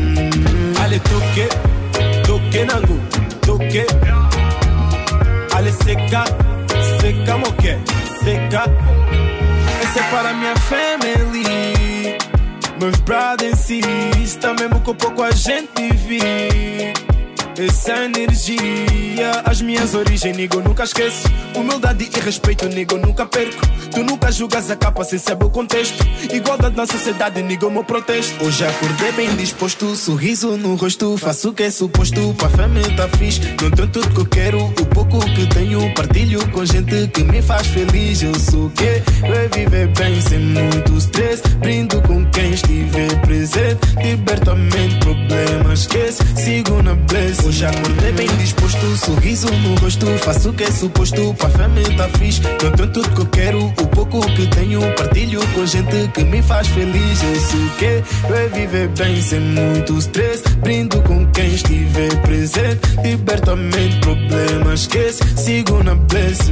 Ale 0.83 1.01
toque, 1.01 1.49
toque 2.27 2.65
nangu, 2.65 3.01
toque. 3.43 3.87
Ale 5.55 5.73
seca, 5.73 6.25
seca 7.01 7.39
moque, 7.39 7.77
seca 8.25 8.65
Essa 9.83 10.01
é 10.01 10.11
para 10.11 10.33
minha 10.33 10.57
family? 10.57 12.17
Meus 12.81 12.99
brothers 13.01 13.71
e 13.71 13.83
sisters 14.15 14.59
Mesmo 14.59 14.81
com 14.81 14.95
pouco 14.95 15.23
a 15.23 15.31
gente 15.31 15.93
vive 15.93 17.14
essa 17.59 18.05
energia, 18.05 19.43
as 19.45 19.63
minhas 19.63 19.95
origens, 19.95 20.37
nego, 20.37 20.61
nunca 20.61 20.85
esqueço. 20.85 21.29
Humildade 21.55 22.11
e 22.15 22.21
respeito, 22.21 22.67
nego, 22.67 22.97
nunca 22.97 23.27
perco. 23.27 23.63
Tu 23.93 24.03
nunca 24.03 24.33
julgas 24.33 24.71
a 24.71 24.77
capa 24.77 25.05
sem 25.05 25.19
saber 25.19 25.45
o 25.45 25.51
contexto. 25.51 26.05
Igualdade 26.33 26.77
na 26.77 26.87
sociedade, 26.87 27.43
nego, 27.43 27.71
meu 27.71 27.85
protesto. 27.85 28.45
Hoje 28.45 28.65
acordei 28.65 29.13
bem 29.13 29.37
disposto, 29.37 29.95
sorriso 29.95 30.57
no 30.57 30.75
rosto. 30.75 31.17
Faço 31.17 31.51
o 31.51 31.55
que 31.55 31.63
é 31.63 31.71
suposto, 31.71 32.35
pra 32.35 32.49
fé 32.49 32.67
me 32.67 32.83
tá. 32.97 33.05
Não 33.63 33.71
tenho 33.71 33.89
tudo 33.89 34.09
que 34.11 34.21
eu 34.21 34.27
quero, 34.27 34.65
o 34.65 34.87
pouco 34.87 35.21
que 35.21 35.47
tenho. 35.47 35.95
Partilho 35.95 36.47
com 36.51 36.65
gente 36.65 37.07
que 37.09 37.23
me 37.23 37.41
faz 37.41 37.67
feliz. 37.69 38.23
Eu 38.23 38.35
sou 38.35 38.67
o 38.67 38.71
que 38.71 38.85
é 38.85 39.49
viver 39.55 39.87
bem 39.89 40.21
sem 40.21 40.41
muito 40.41 40.97
stress. 40.99 41.43
Brindo 41.59 42.03
com 42.03 42.25
quem 42.31 42.51
estiver 42.53 43.21
presente. 43.21 43.79
Liberto 44.03 44.51
a 44.51 44.55
mente, 44.57 44.99
problemas, 44.99 45.81
esquece. 45.81 46.23
Sigo 46.37 46.83
na 46.83 46.95
bless. 46.95 47.44
Hoje 47.45 47.67
acordei 47.67 48.13
bem 48.13 48.27
disposto, 48.39 48.97
sorriso 48.97 49.51
no 49.51 49.75
rosto. 49.75 50.07
Faço 50.19 50.49
o 50.49 50.53
que 50.55 50.65
é 50.65 50.71
suposto, 50.71 51.35
pra 51.35 51.51
fé 51.51 51.69
me 51.69 51.83
tá 51.95 52.09
fixe. 52.19 52.41
Não 52.41 52.73
tenho 52.73 52.91
tudo 52.91 53.11
que 53.11 53.21
eu 53.21 53.27
quero, 53.27 53.67
o 53.67 53.87
pouco 53.89 54.21
que 54.35 54.47
tenho. 54.47 54.81
Partilho 54.95 55.41
com 55.49 55.67
gente 55.67 56.09
que 56.15 56.25
me 56.25 56.41
faz 56.43 56.67
feliz. 56.69 57.23
Eu 57.23 57.41
sei 57.41 57.61
o 57.61 57.71
que 57.71 57.85
é 58.33 58.49
viver 58.49 58.89
bem 58.89 59.21
sem 59.21 59.41
muito 59.41 59.99
stress. 59.99 60.43
Brindo 60.63 61.03
com 61.03 61.27
quem 61.33 61.55
estiver 61.55 62.17
presente. 62.23 62.81
Liberto 63.03 63.51
a 63.51 63.57
mente, 63.57 64.01
problemas, 64.01 64.81
esquece. 64.81 65.23
Sigo 65.37 65.83
na 65.83 65.95
bless. 65.95 66.51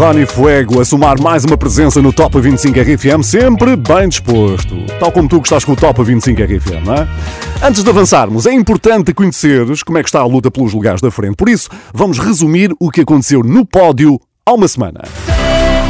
Rony 0.00 0.24
Fuego 0.24 0.80
a 0.80 0.84
somar 0.86 1.20
mais 1.20 1.44
uma 1.44 1.58
presença 1.58 2.00
no 2.00 2.10
Top 2.10 2.40
25 2.40 2.74
RFM, 2.80 3.22
sempre 3.22 3.76
bem 3.76 4.08
disposto. 4.08 4.74
Tal 4.98 5.12
como 5.12 5.28
tu 5.28 5.38
que 5.42 5.46
estás 5.46 5.62
com 5.62 5.72
o 5.72 5.76
Top 5.76 6.02
25 6.02 6.42
RFM, 6.42 6.86
não 6.86 6.94
é? 6.94 7.08
Antes 7.62 7.84
de 7.84 7.90
avançarmos, 7.90 8.46
é 8.46 8.52
importante 8.54 9.12
conheceres 9.12 9.82
como 9.82 9.98
é 9.98 10.02
que 10.02 10.08
está 10.08 10.20
a 10.20 10.24
luta 10.24 10.50
pelos 10.50 10.72
lugares 10.72 11.02
da 11.02 11.10
frente. 11.10 11.36
Por 11.36 11.50
isso, 11.50 11.68
vamos 11.92 12.18
resumir 12.18 12.74
o 12.80 12.90
que 12.90 13.02
aconteceu 13.02 13.42
no 13.42 13.66
pódio 13.66 14.18
há 14.46 14.54
uma 14.54 14.68
semana. 14.68 15.02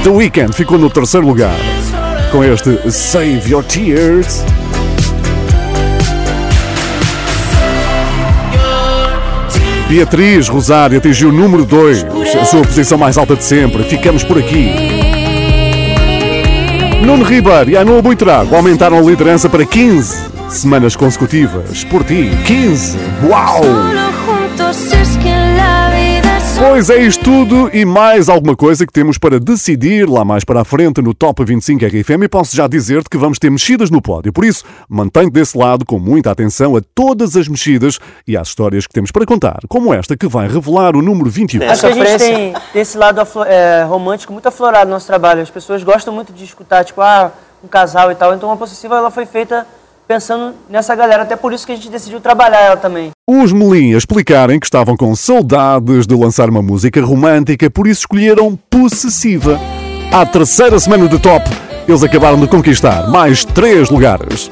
The 0.03 0.11
Weeknd 0.11 0.53
ficou 0.57 0.77
no 0.77 0.91
terceiro 0.91 1.25
lugar 1.25 1.57
com 2.33 2.43
este 2.43 2.91
Save 2.91 3.49
Your 3.49 3.63
Tears. 3.63 4.45
Beatriz 9.91 10.49
Rosário 10.49 10.99
atingiu 10.99 11.31
o 11.31 11.33
número 11.33 11.65
2, 11.65 12.07
a 12.41 12.45
sua 12.45 12.63
posição 12.63 12.97
mais 12.97 13.19
alta 13.19 13.35
de 13.35 13.43
sempre. 13.43 13.83
Ficamos 13.83 14.23
por 14.23 14.39
aqui. 14.39 14.71
Nuno 17.05 17.25
Ribeiro 17.25 17.71
e 17.71 17.77
Anu 17.77 18.01
Buitrago 18.01 18.55
aumentaram 18.55 18.97
a 18.97 19.01
liderança 19.01 19.49
para 19.49 19.67
15 19.67 20.31
semanas 20.49 20.95
consecutivas. 20.95 21.83
Por 21.83 22.05
ti, 22.05 22.31
15. 22.47 22.97
Uau! 23.29 23.63
Pois 26.63 26.91
é 26.91 26.99
isto 26.99 27.25
tudo 27.25 27.75
e 27.75 27.87
mais 27.87 28.29
alguma 28.29 28.55
coisa 28.55 28.87
que 28.87 28.93
temos 28.93 29.17
para 29.17 29.41
decidir 29.41 30.07
lá 30.07 30.27
mais 30.27 30.45
para 30.45 30.61
a 30.61 30.65
frente 30.65 31.01
no 31.01 31.15
Top 31.15 31.43
25 31.43 31.87
RFM 31.87 32.25
e 32.25 32.29
posso 32.29 32.55
já 32.55 32.69
dizer-te 32.69 33.09
que 33.09 33.17
vamos 33.17 33.39
ter 33.39 33.51
mexidas 33.51 33.91
no 33.91 34.03
pódio. 34.03 34.31
Por 34.31 34.45
isso, 34.45 34.63
mantém-te 34.87 35.33
desse 35.33 35.57
lado 35.57 35.87
com 35.87 35.99
muita 35.99 36.31
atenção 36.31 36.77
a 36.77 36.83
todas 36.95 37.35
as 37.35 37.49
mexidas 37.49 37.99
e 38.29 38.37
às 38.37 38.49
histórias 38.49 38.87
que 38.87 38.93
temos 38.93 39.11
para 39.11 39.25
contar, 39.25 39.61
como 39.71 39.93
esta 39.95 40.15
que 40.19 40.29
vai 40.29 40.49
revelar 40.49 40.95
o 40.95 41.01
número 41.01 41.31
21. 41.31 41.67
Acho 41.67 41.81
que 41.81 41.87
a 41.87 41.93
gente 41.93 42.19
tem 42.19 42.55
esse 42.75 42.99
lado 42.99 43.23
é, 43.47 43.83
romântico 43.85 44.31
muito 44.31 44.47
aflorado 44.47 44.85
no 44.85 44.93
nosso 44.93 45.07
trabalho. 45.07 45.41
As 45.41 45.51
pessoas 45.51 45.83
gostam 45.83 46.13
muito 46.13 46.31
de 46.31 46.45
escutar, 46.45 46.85
tipo, 46.85 47.01
ah, 47.01 47.33
um 47.65 47.69
casal 47.69 48.13
e 48.13 48.15
tal. 48.15 48.35
Então 48.35 48.53
a 48.53 48.57
possessiva 48.59 48.97
ela 48.97 49.11
foi 49.11 49.25
feita 49.25 49.67
pensando 50.11 50.57
nessa 50.69 50.93
galera. 50.97 51.23
Até 51.23 51.37
por 51.37 51.53
isso 51.53 51.65
que 51.65 51.71
a 51.71 51.77
gente 51.77 51.89
decidiu 51.89 52.21
trabalhar 52.21 52.59
ela 52.59 52.77
também. 52.77 53.11
Os 53.29 53.53
Melim 53.53 53.95
a 53.95 53.97
explicarem 53.97 54.59
que 54.59 54.67
estavam 54.67 54.97
com 54.97 55.15
saudades 55.15 56.05
de 56.05 56.17
lançar 56.17 56.51
uma 56.51 56.61
música 56.61 57.01
romântica, 57.01 57.71
por 57.71 57.87
isso 57.87 58.01
escolheram 58.01 58.59
Possessiva. 58.69 59.61
À 60.13 60.27
terceira 60.27 60.81
semana 60.81 61.07
de 61.07 61.17
top, 61.21 61.49
eles 61.87 62.03
acabaram 62.03 62.41
de 62.41 62.49
conquistar 62.49 63.09
mais 63.09 63.45
três 63.45 63.89
lugares. 63.89 64.51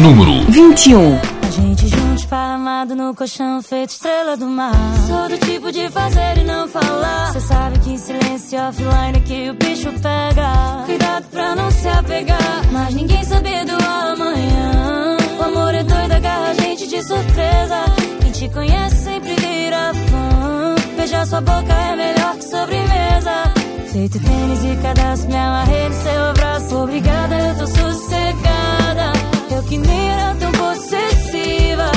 Número 0.00 0.50
21. 0.50 1.33
Gente 1.54 1.86
junto, 1.86 2.14
esparramado 2.16 2.96
no 2.96 3.14
colchão, 3.14 3.62
feito 3.62 3.90
estrela 3.90 4.36
do 4.36 4.46
mar. 4.46 4.72
Sou 5.06 5.28
do 5.28 5.38
tipo 5.38 5.70
de 5.70 5.88
fazer 5.88 6.38
e 6.38 6.44
não 6.44 6.66
falar. 6.66 7.32
Cê 7.32 7.40
sabe 7.40 7.78
que 7.78 7.90
em 7.90 7.96
silêncio 7.96 8.58
offline 8.60 9.16
é 9.16 9.20
que 9.20 9.50
o 9.50 9.54
bicho 9.54 9.92
pega. 10.00 10.84
Cuidado 10.84 11.26
pra 11.30 11.54
não 11.54 11.70
se 11.70 11.86
apegar, 11.86 12.62
mas 12.72 12.92
ninguém 12.94 13.22
sabe 13.22 13.64
do 13.66 13.72
amanhã. 13.72 15.16
O 15.38 15.42
amor 15.44 15.74
é 15.76 15.84
doido, 15.84 16.12
agarra 16.12 16.50
a 16.50 16.54
gente 16.54 16.88
de 16.88 17.00
surpresa. 17.02 17.84
Quem 18.20 18.32
te 18.32 18.48
conhece 18.48 18.96
sempre 19.04 19.34
vira 19.36 19.92
fã. 19.94 20.74
Beijar 20.96 21.24
sua 21.24 21.40
boca 21.40 21.72
é 21.72 21.96
melhor 21.96 22.34
que 22.36 22.44
sobremesa. 22.44 23.54
Feito 23.92 24.18
tênis 24.18 24.64
e 24.64 24.82
cadastro, 24.82 25.30
me 25.30 25.36
amarrei 25.36 25.88
no 25.88 25.94
seu 25.94 26.24
abraço. 26.30 26.76
Obrigada, 26.78 27.38
eu 27.38 27.58
tô 27.58 27.66
sossegada. 27.68 29.13
Eu 29.54 29.62
que 29.62 29.78
nem 29.78 30.10
era 30.10 30.34
tão 30.34 30.50
possessiva. 30.50 31.92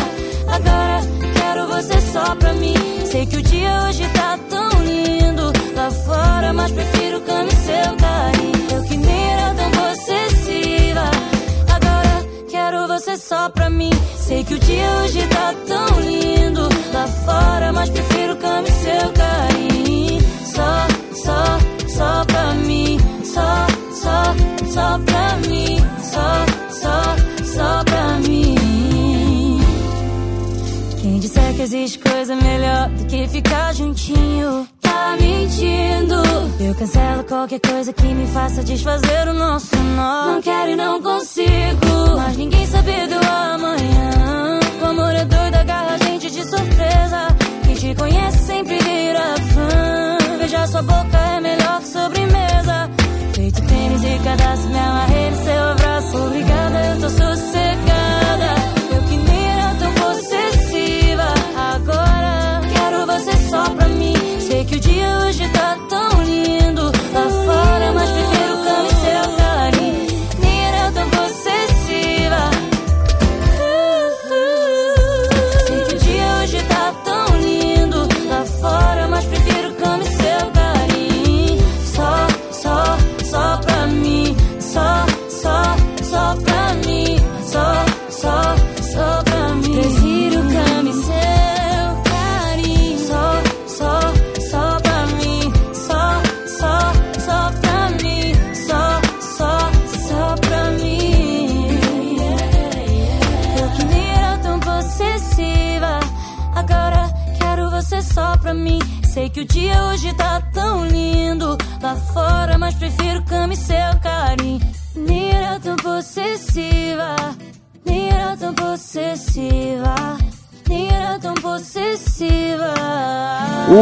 Agora 0.48 1.02
quero 1.34 1.68
você 1.68 2.00
só 2.02 2.36
pra 2.36 2.54
mim. 2.54 2.76
Sei 3.12 3.26
que 3.26 3.38
o 3.38 3.42
dia 3.42 3.84
hoje 3.84 4.08
tá 4.10 4.38
tão 4.48 4.70
lindo 4.84 5.52
lá 5.76 5.90
fora, 5.90 6.54
mas 6.54 6.72
prefiro 6.72 7.20
cama 7.22 7.48
e 7.48 7.56
seu 7.56 7.96
carinho. 7.96 8.72
Eu 8.72 8.84
que 8.84 8.98
nem 8.98 9.32
era 9.32 9.56
tão 9.56 9.72
possessiva. 9.72 11.12
Agora 11.68 12.26
quero 12.48 12.88
você 12.88 13.18
só 13.18 13.50
pra 13.50 13.72
mim. 13.72 13.90
Sei 14.20 14.44
que 14.44 14.54
o 14.54 14.60
dia 14.60 14.90
hoje 15.02 15.28
tá 15.28 15.54
tão 15.66 16.00
lindo 16.00 16.70
lá 16.94 17.08
fora, 17.08 17.74
mas 17.74 17.90
prefiro 17.90 18.36
cama 18.36 18.68
e 18.68 18.72
seu 18.72 19.12
carinho. 19.14 20.22
Só, 20.46 20.88
só, 21.24 21.60
só 21.88 22.26
pra 22.26 22.54
mim. 22.54 23.00
Só, 23.24 23.68
só, 23.94 24.24
só 24.72 25.00
pra 25.00 25.36
mim. 25.48 25.78
Só, 26.04 26.46
só 26.82 27.37
só 27.58 27.84
pra 27.84 28.20
mim. 28.20 29.60
Quem 31.02 31.20
disser 31.20 31.56
que 31.56 31.62
existe 31.64 31.98
coisa 31.98 32.36
melhor 32.36 32.90
do 32.90 33.06
que 33.06 33.28
ficar 33.28 33.74
juntinho, 33.74 34.68
tá 34.80 35.18
mentindo. 35.20 36.16
Eu 36.60 36.76
cancelo 36.76 37.24
qualquer 37.24 37.60
coisa 37.60 37.92
que 37.92 38.06
me 38.06 38.28
faça 38.28 38.64
desfazer 38.64 39.28
o 39.28 39.34
nosso 39.34 39.76
nó. 39.96 40.34
Não 40.34 40.42
quero 40.42 40.72
e 40.72 40.76
não 40.76 41.02
consigo, 41.02 42.18
mas 42.18 42.38
ninguém 42.38 42.66
sabe 42.68 43.08
do 43.08 43.16
amanhã. 43.16 44.60
O 44.82 44.86
amor 44.86 45.14
é 45.16 45.26
doido, 45.26 45.56
agarra 45.56 45.96
a 45.96 45.98
gente 45.98 46.30
de 46.30 46.44
surpresa. 46.44 47.28
Quem 47.66 47.76
te 47.76 47.96
conhece 47.96 48.38
sempre 48.46 48.78
vira 48.78 49.36
fã. 49.54 50.38
Beijar 50.38 50.68
sua 50.68 50.84
boca 50.84 51.18
é 51.18 51.40
melhor 51.40 51.80
que 51.82 51.88
sobremesa. 51.88 52.97
Tênis 53.88 54.04
e 54.04 54.20
cadastro, 54.20 54.70
me 54.70 54.80
amarrei 54.80 55.32
no 55.32 55.38
seu 55.38 55.64
abraço. 55.64 56.18
Obrigada, 56.18 56.86
eu 56.88 57.00
tô 57.00 57.10
sossegada. 57.10 58.50
Eu 58.94 59.02
que 59.04 59.16
nem 59.16 59.50
era 59.50 59.76
tão 59.76 59.94
possessiva. 59.94 61.34
Agora 61.56 62.62
quero 62.74 63.06
você 63.06 63.50
só 63.50 63.64
pra 63.70 63.88
mim. 63.88 64.14
Sei 64.42 64.66
que 64.66 64.76
o 64.76 64.80
dia 64.80 65.20
hoje 65.20 65.48
tá 65.50 65.78
tão 65.88 65.97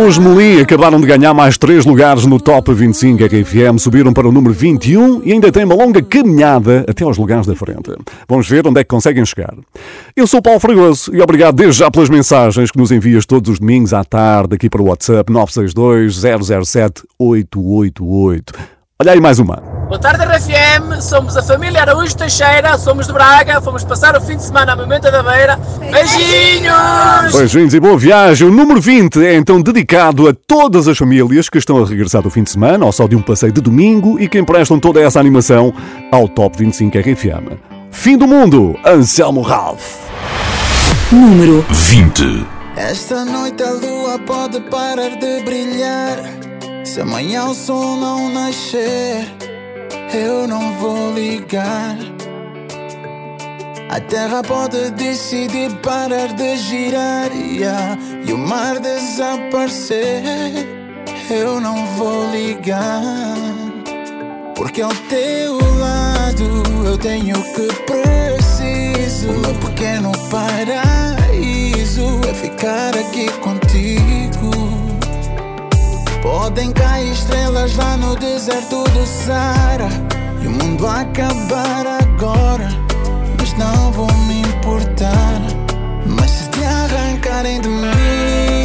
Os 0.06 0.20
Melim 0.20 0.62
acabaram 0.62 1.02
de 1.02 1.08
ganhar 1.08 1.34
mais 1.34 1.58
três 1.58 1.84
lugares 1.84 2.28
no 2.28 2.39
Top 2.39 2.72
25 2.72 3.24
RFM, 3.24 3.80
subiram 3.80 4.13
para 4.13 4.28
o 4.28 4.32
número 4.32 4.54
21 4.54 5.24
e 5.24 5.32
ainda 5.32 5.52
têm 5.52 5.63
uma 5.63 5.74
longa 5.74 6.00
caminhada 6.00 6.86
até 6.88 7.04
aos 7.04 7.18
lugares 7.18 7.48
da 7.48 7.56
frente. 7.56 7.91
Vamos 8.30 8.48
ver 8.48 8.68
onde 8.68 8.80
é 8.80 8.84
que 8.84 8.88
conseguem 8.88 9.26
chegar. 9.26 9.56
Eu 10.15 10.28
sou 10.28 10.41
o 10.41 10.44
Paulo 10.44 10.60
Fragoso 10.60 11.10
e 11.12 11.20
obrigado 11.20 11.56
desde 11.56 11.80
já 11.80 11.89
pelas 11.89 12.08
mensagens 12.08 12.70
que 12.70 12.78
nos 12.78 12.91
envias 12.91 13.26
todos 13.26 13.50
os 13.50 13.60
domingos 13.60 13.96
à 13.96 14.04
tarde 14.04 14.54
aqui 14.54 14.70
para 14.70 14.82
o 14.82 14.86
WhatsApp 14.86 15.34
962 15.34 16.22
007 16.68 17.02
888. 17.18 18.54
Olha 19.00 19.12
aí 19.12 19.20
mais 19.20 19.39
uma. 19.39 19.74
Boa 19.88 20.00
tarde, 20.00 20.26
RFM. 20.26 21.00
Somos 21.00 21.38
a 21.38 21.43
família 21.43 21.82
Araújo 21.82 22.17
Teixeira, 22.17 22.76
somos 22.78 23.06
de 23.06 23.13
Braga, 23.13 23.62
fomos 23.62 23.84
passar 23.84 24.17
o 24.17 24.21
fim 24.21 24.36
de 24.36 24.43
semana 24.43 24.74
à 24.74 24.76
Mamenta 24.76 25.12
da 25.12 25.21
Beira. 25.21 25.60
Beijinhos! 25.80 27.36
Beijinhos 27.36 27.74
e 27.74 27.80
boa 27.80 27.95
viagem. 27.95 28.48
O 28.48 28.52
número 28.52 28.82
20 28.82 29.24
é 29.24 29.36
então 29.36 29.62
dedicado 29.62 30.28
a 30.28 30.34
todas 30.34 30.88
as 30.88 30.98
famílias 30.98 31.50
que 31.50 31.60
estão 31.60 31.78
a 31.84 31.86
regressar 31.86 32.24
do 32.24 32.32
fim 32.32 32.41
de 32.41 32.50
semana, 32.50 32.84
ao 32.84 32.91
só 32.91 33.08
de 33.08 33.15
um 33.15 33.21
passeio 33.21 33.52
de 33.52 33.62
domingo 33.62 34.19
e 34.19 34.28
que 34.28 34.39
emprestam 34.39 34.80
toda 34.80 35.00
essa 35.00 35.19
animação 35.19 35.71
ao 36.12 36.28
Top 36.28 36.58
25 36.58 36.98
RFM. 36.98 37.60
Fim 37.91 38.17
do 38.17 38.28
mundo, 38.28 38.76
Anselmo 38.84 39.41
Ralph. 39.41 39.98
Número 41.12 41.63
20. 41.69 42.45
Esta 42.76 43.24
noite 43.24 43.62
a 43.62 43.71
lua 43.71 44.17
pode 44.26 44.60
parar 44.62 45.12
de 45.12 45.43
brilhar. 45.43 46.17
Se 46.84 47.02
amanhã 47.02 47.45
o 47.45 47.54
sol 47.54 47.95
não 47.98 48.30
nascer, 48.34 49.26
eu 50.13 50.48
não 50.48 50.74
vou 50.78 51.13
ligar. 51.13 51.98
A 53.89 54.00
terra 54.00 54.41
pode 54.44 54.91
decidir 54.91 55.72
parar 55.78 56.34
de 56.34 56.58
girar 56.58 57.32
yeah, 57.32 57.98
e 58.28 58.34
o 58.34 58.38
mar 58.38 58.80
desaparecer. 58.80 60.24
Eu 61.30 61.60
não 61.60 61.86
vou 61.98 62.30
ligar, 62.32 63.36
porque 64.56 64.82
ao 64.82 64.94
teu 65.10 65.58
lado 65.80 66.63
eu 66.86 66.98
tenho 66.98 67.38
o 67.38 67.44
que 67.54 67.68
preciso. 67.84 69.30
O 69.30 69.39
meu 69.39 69.56
pequeno 69.56 70.12
paraíso 70.30 72.22
é 72.30 72.34
ficar 72.34 72.96
aqui 72.98 73.32
contigo. 73.39 74.55
Podem 76.25 76.71
cair 76.71 77.11
estrelas 77.11 77.75
lá 77.75 77.95
no 77.97 78.15
deserto 78.15 78.83
do 78.83 79.05
Sara 79.05 79.88
E 80.41 80.47
o 80.47 80.49
mundo 80.49 80.88
acabar 80.88 81.85
agora 82.01 82.67
Mas 83.38 83.53
não 83.53 83.91
vou 83.91 84.11
me 84.25 84.41
importar. 84.41 85.39
Mas 86.03 86.31
se 86.31 86.49
te 86.49 86.63
arrancarem 86.63 87.61
de 87.61 87.69
mim 87.69 88.64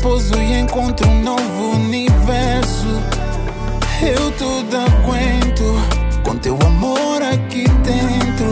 repouso 0.00 0.34
e 0.40 0.60
encontro 0.60 1.06
um 1.08 1.22
novo 1.22 1.72
universo 1.76 2.88
Eu 4.02 4.30
tudo 4.32 4.76
aguento 4.76 5.64
Com 6.24 6.36
teu 6.38 6.58
amor 6.64 7.22
aqui 7.22 7.64
dentro 7.64 8.50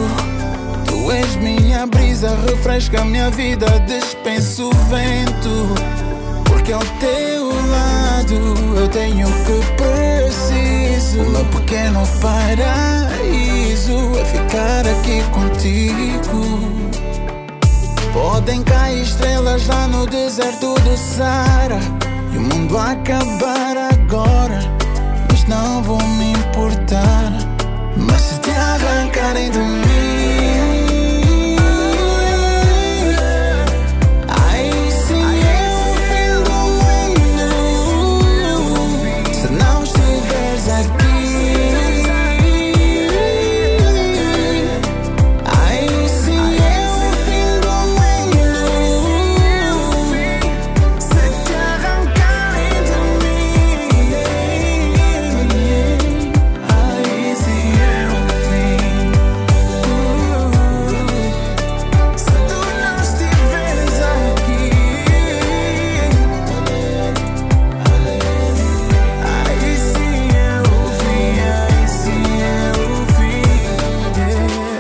Tu 0.85 1.11
és 1.11 1.37
minha 1.37 1.87
brisa, 1.87 2.37
refresca 2.47 3.03
minha 3.05 3.31
vida, 3.31 3.67
dispensa 3.87 4.63
o 4.63 4.71
vento 4.91 5.75
porque 6.45 6.73
ao 6.73 6.83
teu 7.01 7.47
lado 7.71 8.55
eu 8.77 8.89
tenho 8.89 9.27
o 9.27 9.33
que 9.45 9.83
preciso. 9.83 11.23
O 11.23 11.31
meu 11.31 11.45
pequeno 11.47 12.07
paraíso 12.21 14.19
é 14.19 14.25
ficar 14.25 14.87
aqui 14.87 15.23
contigo. 15.31 16.48
Podem 18.18 18.64
cair 18.64 19.02
estrelas 19.02 19.68
lá 19.68 19.87
no 19.87 20.04
deserto 20.04 20.74
do 20.74 20.96
Sara 20.96 21.78
e 22.33 22.37
o 22.37 22.40
mundo 22.40 22.76
acabar 22.76 23.76
agora, 23.92 24.59
mas 25.31 25.44
não 25.44 25.81
vou 25.85 26.02
me 26.02 26.33
importar. 26.33 27.31
Mas 27.96 28.20
se 28.20 28.40
te 28.40 28.50
arrancarem 28.50 29.52
de 29.52 29.59
mim. 29.59 29.88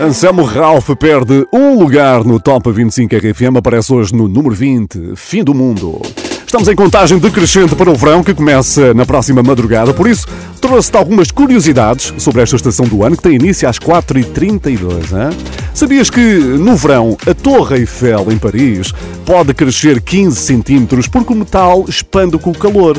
Anselmo 0.08 0.42
Ralph 0.42 0.88
perde 0.98 1.46
um 1.52 1.78
lugar 1.78 2.24
no 2.24 2.40
Top 2.40 2.72
25 2.72 3.14
RFM, 3.14 3.58
aparece 3.58 3.92
hoje 3.92 4.14
no 4.14 4.26
número 4.26 4.54
20, 4.54 5.12
Fim 5.14 5.44
do 5.44 5.52
Mundo. 5.52 6.00
Estamos 6.46 6.66
em 6.66 6.74
contagem 6.74 7.18
decrescente 7.18 7.74
para 7.74 7.90
o 7.90 7.94
verão 7.94 8.24
que 8.24 8.32
começa 8.32 8.94
na 8.94 9.04
próxima 9.04 9.42
madrugada, 9.42 9.92
por 9.92 10.08
isso 10.08 10.26
trouxe-te 10.62 10.96
algumas 10.96 11.30
curiosidades 11.30 12.14
sobre 12.16 12.40
esta 12.40 12.56
estação 12.56 12.86
do 12.86 13.04
ano 13.04 13.18
que 13.18 13.22
tem 13.22 13.34
início 13.34 13.68
às 13.68 13.78
4h32. 13.78 15.12
Hein? 15.12 15.36
Sabias 15.74 16.08
que 16.08 16.38
no 16.38 16.74
verão 16.74 17.14
a 17.26 17.34
Torre 17.34 17.80
Eiffel 17.80 18.32
em 18.32 18.38
Paris 18.38 18.94
pode 19.26 19.52
crescer 19.52 20.00
15 20.00 20.40
centímetros 20.40 21.06
porque 21.06 21.34
o 21.34 21.36
metal 21.36 21.84
expande 21.86 22.38
com 22.38 22.48
o 22.52 22.58
calor? 22.58 22.96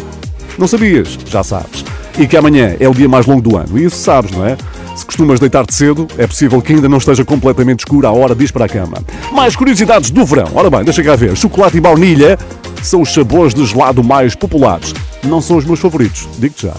Não 0.60 0.68
sabias? 0.68 1.18
Já 1.26 1.42
sabes. 1.42 1.84
E 2.20 2.28
que 2.28 2.38
amanhã 2.38 2.76
é 2.80 2.88
o 2.88 2.94
dia 2.94 3.10
mais 3.10 3.26
longo 3.26 3.42
do 3.42 3.58
ano. 3.58 3.80
E 3.80 3.86
isso 3.86 3.98
sabes, 3.98 4.30
não 4.30 4.46
é? 4.46 4.56
Se 5.00 5.06
costumas 5.06 5.40
deitar-te 5.40 5.74
cedo, 5.74 6.06
é 6.18 6.28
possível 6.28 6.62
que 6.62 6.74
ainda 6.74 6.90
não 6.90 6.98
esteja 6.98 7.24
completamente 7.24 7.80
escuro 7.80 8.06
à 8.06 8.12
hora 8.12 8.36
de 8.36 8.44
ir 8.44 8.52
para 8.52 8.66
a 8.66 8.68
cama. 8.68 8.98
Mais 9.32 9.56
curiosidades 9.56 10.10
do 10.10 10.26
verão. 10.26 10.52
Ora 10.54 10.70
bem, 10.70 10.84
deixa 10.84 11.02
cá 11.02 11.16
ver. 11.16 11.38
Chocolate 11.38 11.78
e 11.78 11.80
baunilha 11.80 12.38
são 12.84 13.02
os 13.02 13.14
sabores 13.14 13.54
de 13.54 13.66
gelado 13.66 14.04
mais 14.04 14.36
populares. 14.36 14.94
Não 15.24 15.40
são 15.40 15.56
os 15.56 15.64
meus 15.64 15.80
favoritos, 15.80 16.28
digo-te 16.38 16.68
já. 16.68 16.74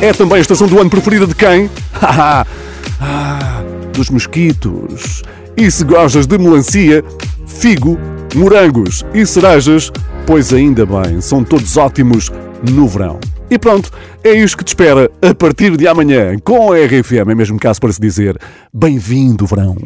É 0.00 0.14
também 0.14 0.38
a 0.38 0.40
estação 0.40 0.66
do 0.66 0.80
ano 0.80 0.88
preferida 0.88 1.26
de 1.26 1.34
quem? 1.34 1.68
Haha! 1.92 2.46
ah, 2.98 3.62
dos 3.92 4.08
mosquitos. 4.08 5.22
E 5.54 5.70
se 5.70 5.84
gostas 5.84 6.26
de 6.26 6.38
melancia, 6.38 7.04
figo, 7.46 7.98
morangos 8.34 9.04
e 9.12 9.26
cerejas, 9.26 9.92
pois 10.26 10.50
ainda 10.50 10.86
bem, 10.86 11.20
são 11.20 11.44
todos 11.44 11.76
ótimos 11.76 12.32
no 12.70 12.88
verão. 12.88 13.20
E 13.54 13.58
pronto, 13.58 13.88
é 14.24 14.32
isto 14.32 14.58
que 14.58 14.64
te 14.64 14.68
espera 14.68 15.08
a 15.22 15.32
partir 15.32 15.76
de 15.76 15.86
amanhã 15.86 16.36
com 16.42 16.72
a 16.72 16.76
RFM, 16.76 17.30
é 17.30 17.34
mesmo 17.36 17.56
caso 17.56 17.80
para 17.80 17.92
se 17.92 18.00
dizer 18.00 18.36
bem-vindo 18.72 19.46
verão. 19.46 19.76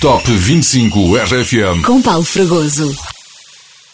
Top 0.00 0.30
25 0.30 1.16
RFM. 1.16 1.84
Com 1.84 2.00
Paulo 2.00 2.22
Fragoso. 2.22 2.94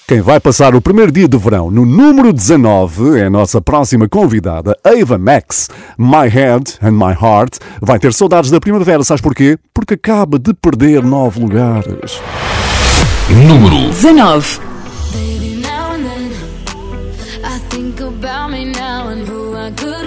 Quem 0.06 0.20
vai 0.20 0.38
passar 0.38 0.74
o 0.74 0.82
primeiro 0.82 1.10
dia 1.10 1.26
de 1.26 1.38
verão 1.38 1.70
no 1.70 1.86
número 1.86 2.34
19 2.34 3.18
é 3.18 3.24
a 3.24 3.30
nossa 3.30 3.62
próxima 3.62 4.06
convidada, 4.10 4.76
Ava 4.84 5.16
Max. 5.16 5.70
My 5.96 6.28
Head 6.28 6.74
and 6.82 6.92
My 6.92 7.14
Heart 7.18 7.56
vai 7.80 7.98
ter 7.98 8.12
saudades 8.12 8.50
da 8.50 8.60
primavera, 8.60 9.02
sabes 9.02 9.22
porquê? 9.22 9.56
Porque 9.72 9.94
acaba 9.94 10.38
de 10.38 10.52
perder 10.52 11.02
nove 11.02 11.40
lugares. 11.40 12.20
Número 13.30 13.88
19. 13.88 14.60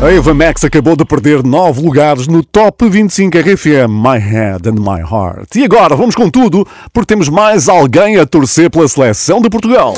A 0.00 0.12
Eva 0.12 0.32
Max 0.32 0.62
acabou 0.62 0.94
de 0.94 1.04
perder 1.04 1.42
nove 1.42 1.82
lugares 1.82 2.28
no 2.28 2.44
Top 2.44 2.88
25 2.88 3.36
RFM, 3.36 3.88
My 3.90 4.18
Head 4.18 4.68
and 4.68 4.80
My 4.80 5.00
Heart. 5.00 5.56
E 5.56 5.64
agora 5.64 5.96
vamos 5.96 6.14
com 6.14 6.30
tudo, 6.30 6.64
porque 6.92 7.14
temos 7.14 7.28
mais 7.28 7.68
alguém 7.68 8.16
a 8.16 8.24
torcer 8.24 8.70
pela 8.70 8.86
seleção 8.86 9.40
de 9.40 9.50
Portugal. 9.50 9.94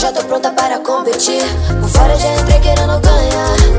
Já 0.00 0.10
tô 0.12 0.24
pronta 0.24 0.50
para 0.52 0.78
competir. 0.78 1.42
Por 1.78 1.88
fora 1.90 2.16
já 2.16 2.34
entrei 2.34 2.58
querendo 2.60 2.98
ganhar. 3.00 3.69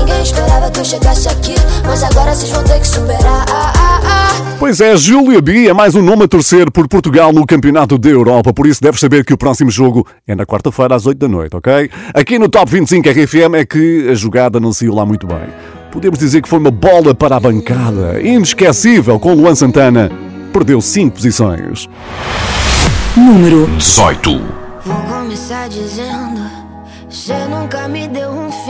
Ninguém 0.00 0.22
esperava 0.22 0.70
que 0.70 0.80
eu 0.80 0.84
chegasse 0.84 1.28
aqui. 1.28 1.54
Mas 1.84 2.02
agora 2.02 2.34
vocês 2.34 2.50
vão 2.50 2.64
ter 2.64 2.80
que 2.80 2.88
superar. 2.88 3.44
Ah, 3.50 3.72
ah, 3.76 4.00
ah. 4.02 4.56
Pois 4.58 4.80
é, 4.80 4.96
Júlia 4.96 5.42
B 5.42 5.68
é 5.68 5.74
mais 5.74 5.94
um 5.94 6.02
nome 6.02 6.24
a 6.24 6.28
torcer 6.28 6.70
por 6.70 6.88
Portugal 6.88 7.34
no 7.34 7.46
Campeonato 7.46 7.98
da 7.98 8.08
Europa, 8.08 8.52
por 8.52 8.66
isso 8.66 8.82
deves 8.82 9.00
saber 9.00 9.24
que 9.24 9.32
o 9.32 9.38
próximo 9.38 9.70
jogo 9.70 10.06
é 10.26 10.34
na 10.34 10.44
quarta-feira 10.44 10.94
às 10.94 11.06
8 11.06 11.18
da 11.18 11.28
noite, 11.28 11.56
ok? 11.56 11.90
Aqui 12.12 12.38
no 12.38 12.48
Top 12.48 12.70
25 12.70 13.08
RFM 13.08 13.54
é 13.54 13.64
que 13.64 14.08
a 14.10 14.14
jogada 14.14 14.60
não 14.60 14.72
saiu 14.72 14.94
lá 14.94 15.06
muito 15.06 15.26
bem. 15.26 15.48
Podemos 15.90 16.18
dizer 16.18 16.42
que 16.42 16.48
foi 16.48 16.58
uma 16.58 16.70
bola 16.70 17.14
para 17.14 17.36
a 17.36 17.40
bancada, 17.40 18.20
inesquecível 18.22 19.18
com 19.18 19.34
Luan 19.34 19.54
Santana. 19.54 20.10
Perdeu 20.52 20.80
5 20.80 21.16
posições. 21.16 21.88
Número 23.16 23.66
18. 23.76 24.30
Vou 24.84 24.96
começar 24.96 25.68
dizendo: 25.68 26.40
Você 27.08 27.34
nunca 27.46 27.88
me 27.88 28.06
deu 28.08 28.30
um 28.30 28.52
final. 28.52 28.69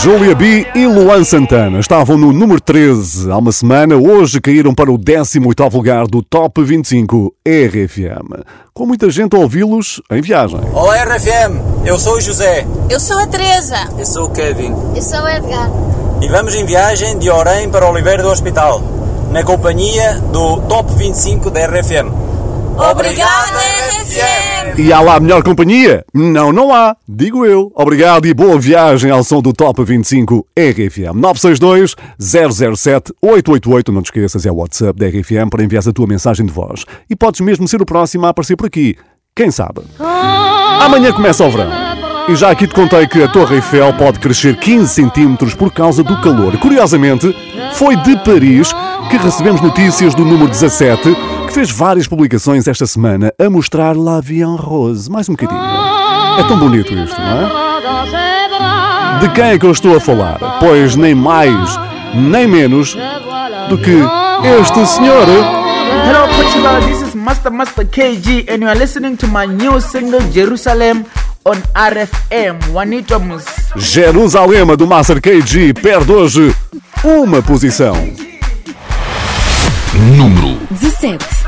Júlia 0.00 0.32
B 0.32 0.64
e 0.76 0.86
Luan 0.86 1.24
Santana 1.24 1.80
estavam 1.80 2.16
no 2.16 2.32
número 2.32 2.60
13 2.60 3.32
há 3.32 3.36
uma 3.36 3.50
semana, 3.50 3.96
hoje 3.96 4.40
caíram 4.40 4.72
para 4.72 4.92
o 4.92 4.96
18º 4.96 5.74
lugar 5.74 6.06
do 6.06 6.22
Top 6.22 6.62
25 6.62 7.34
RFM. 7.44 8.44
Com 8.72 8.86
muita 8.86 9.10
gente 9.10 9.34
a 9.34 9.40
ouvi-los 9.40 10.00
em 10.12 10.20
viagem. 10.20 10.60
Olá 10.72 11.02
RFM, 11.02 11.84
eu 11.84 11.98
sou 11.98 12.14
o 12.14 12.20
José 12.20 12.64
Eu 12.88 13.00
sou 13.00 13.18
a 13.18 13.26
Teresa. 13.26 13.88
Eu 13.98 14.06
sou 14.06 14.26
o 14.26 14.30
Kevin 14.30 14.72
Eu 14.94 15.02
sou 15.02 15.20
o 15.20 15.28
Edgar 15.28 15.68
e 16.22 16.28
vamos 16.28 16.54
em 16.54 16.64
viagem 16.64 17.18
de 17.18 17.28
Orem 17.28 17.68
para 17.68 17.90
Oliveira 17.90 18.22
do 18.22 18.28
Hospital, 18.28 18.80
na 19.32 19.42
companhia 19.42 20.14
do 20.32 20.60
Top 20.68 20.94
25 20.94 21.50
da 21.50 21.66
RFM. 21.66 22.27
Obrigada, 22.78 23.58
RFM. 23.58 24.78
E 24.78 24.92
há 24.92 25.00
lá 25.00 25.18
melhor 25.18 25.42
companhia? 25.42 26.04
Não, 26.14 26.52
não 26.52 26.72
há, 26.72 26.96
digo 27.08 27.44
eu. 27.44 27.72
Obrigado 27.74 28.24
e 28.26 28.32
boa 28.32 28.56
viagem 28.56 29.10
ao 29.10 29.24
som 29.24 29.42
do 29.42 29.52
Top 29.52 29.82
25 29.82 30.46
RFM. 30.56 31.12
962 31.16 31.96
007 32.20 33.12
888. 33.20 33.90
Não 33.90 34.00
te 34.00 34.06
esqueças, 34.06 34.46
é 34.46 34.52
o 34.52 34.54
WhatsApp 34.54 34.96
da 34.96 35.08
RFM 35.08 35.50
para 35.50 35.64
enviar 35.64 35.82
a 35.88 35.92
tua 35.92 36.06
mensagem 36.06 36.46
de 36.46 36.52
voz. 36.52 36.84
E 37.10 37.16
podes 37.16 37.40
mesmo 37.40 37.66
ser 37.66 37.82
o 37.82 37.86
próximo 37.86 38.26
a 38.26 38.28
aparecer 38.28 38.54
por 38.54 38.66
aqui. 38.66 38.96
Quem 39.34 39.50
sabe? 39.50 39.80
Amanhã 40.80 41.12
começa 41.12 41.44
o 41.44 41.50
verão. 41.50 41.70
E 42.28 42.36
já 42.36 42.50
aqui 42.50 42.68
te 42.68 42.74
contei 42.74 43.08
que 43.08 43.20
a 43.22 43.28
Torre 43.28 43.56
Eiffel 43.56 43.92
pode 43.94 44.20
crescer 44.20 44.56
15 44.56 44.86
centímetros 44.94 45.52
por 45.52 45.72
causa 45.72 46.04
do 46.04 46.20
calor. 46.20 46.56
Curiosamente, 46.58 47.34
foi 47.72 47.96
de 47.96 48.16
Paris 48.18 48.72
que 49.10 49.16
recebemos 49.16 49.60
notícias 49.62 50.14
do 50.14 50.24
número 50.24 50.48
17, 50.48 51.16
que 51.48 51.54
fez 51.54 51.70
várias 51.70 52.06
publicações 52.06 52.68
esta 52.68 52.86
semana 52.86 53.32
a 53.38 53.48
mostrar 53.48 53.96
La 53.96 54.20
Vie 54.20 54.42
en 54.42 54.54
Rose. 54.54 55.10
Mais 55.10 55.30
um 55.30 55.32
bocadinho. 55.32 55.58
É 56.38 56.44
tão 56.46 56.58
bonito 56.58 56.92
isto, 56.92 57.18
não 57.18 57.40
é? 57.40 59.20
De 59.20 59.28
quem 59.30 59.44
é 59.44 59.58
que 59.58 59.64
eu 59.64 59.72
estou 59.72 59.96
a 59.96 60.00
falar? 60.00 60.38
Pois 60.60 60.94
nem 60.94 61.14
mais, 61.14 61.74
nem 62.14 62.46
menos 62.46 62.94
do 63.70 63.78
que 63.78 63.96
este 64.60 64.86
senhor. 64.86 65.26
Hello 65.26 66.28
Portugal, 66.36 66.82
this 66.82 67.08
is 67.08 67.14
Master 67.14 67.50
Master 67.50 67.86
KG 67.86 68.46
and 68.48 68.58
you 68.58 68.68
are 68.68 68.78
listening 68.78 69.16
to 69.16 69.26
my 69.26 69.46
new 69.46 69.80
single 69.80 70.20
Jerusalem 70.30 71.06
on 71.46 71.56
RFM. 71.74 72.72
Juanito 72.72 73.14
Jerusalema 73.74 74.76
do 74.76 74.86
Master 74.86 75.18
KG 75.20 75.72
perde 75.72 76.12
hoje 76.12 76.54
uma 77.02 77.40
posição. 77.42 77.96
Número 79.94 80.58
17. 80.70 81.47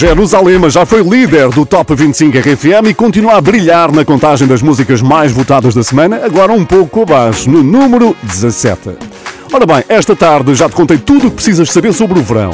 Jerusalema 0.00 0.70
já 0.70 0.86
foi 0.86 1.02
líder 1.02 1.50
do 1.50 1.66
Top 1.66 1.94
25 1.94 2.38
RFM 2.38 2.88
e 2.88 2.94
continua 2.94 3.34
a 3.34 3.40
brilhar 3.40 3.92
na 3.92 4.02
contagem 4.02 4.48
das 4.48 4.62
músicas 4.62 5.02
mais 5.02 5.30
votadas 5.30 5.74
da 5.74 5.82
semana, 5.82 6.22
agora 6.24 6.54
um 6.54 6.64
pouco 6.64 7.02
abaixo, 7.02 7.50
no 7.50 7.62
número 7.62 8.16
17. 8.22 8.96
Ora 9.52 9.66
bem, 9.66 9.84
esta 9.90 10.16
tarde 10.16 10.54
já 10.54 10.70
te 10.70 10.74
contei 10.74 10.96
tudo 10.96 11.26
o 11.26 11.30
que 11.30 11.36
precisas 11.36 11.70
saber 11.70 11.92
sobre 11.92 12.18
o 12.18 12.22
verão. 12.22 12.50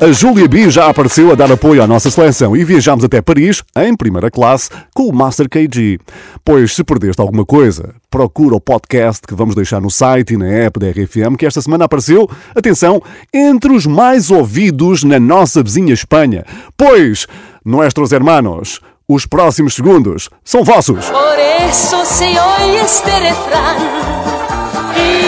A 0.00 0.12
Júlia 0.12 0.48
B 0.48 0.70
já 0.70 0.88
apareceu 0.88 1.30
a 1.30 1.34
dar 1.34 1.52
apoio 1.52 1.82
à 1.82 1.86
nossa 1.86 2.10
seleção 2.10 2.56
e 2.56 2.64
viajamos 2.64 3.04
até 3.04 3.20
Paris, 3.20 3.62
em 3.76 3.94
primeira 3.94 4.30
classe, 4.30 4.70
com 4.94 5.04
o 5.04 5.12
Master 5.12 5.48
KG. 5.48 5.98
Pois, 6.42 6.74
se 6.74 6.82
perdeste 6.82 7.20
alguma 7.20 7.44
coisa, 7.44 7.94
procura 8.10 8.56
o 8.56 8.60
podcast 8.60 9.20
que 9.26 9.34
vamos 9.34 9.54
deixar 9.54 9.80
no 9.80 9.90
site 9.90 10.34
e 10.34 10.36
na 10.38 10.46
app 10.46 10.80
da 10.80 10.88
RFM, 10.88 11.36
que 11.38 11.44
esta 11.44 11.60
semana 11.60 11.84
apareceu, 11.84 12.28
atenção, 12.54 13.02
entre 13.32 13.72
os 13.72 13.84
mais 13.84 14.30
ouvidos 14.30 15.04
na 15.04 15.20
nossa 15.20 15.62
vizinha 15.62 15.92
Espanha. 15.92 16.44
Pois, 16.76 17.26
nuestros 17.64 18.10
hermanos, 18.10 18.80
os 19.06 19.26
próximos 19.26 19.74
segundos 19.74 20.30
são 20.42 20.64
vossos. 20.64 21.10
Por 21.10 21.38
eso 21.68 22.04
se 22.06 22.24
oye 22.24 22.80
este 22.80 23.10
refrán. 23.10 24.20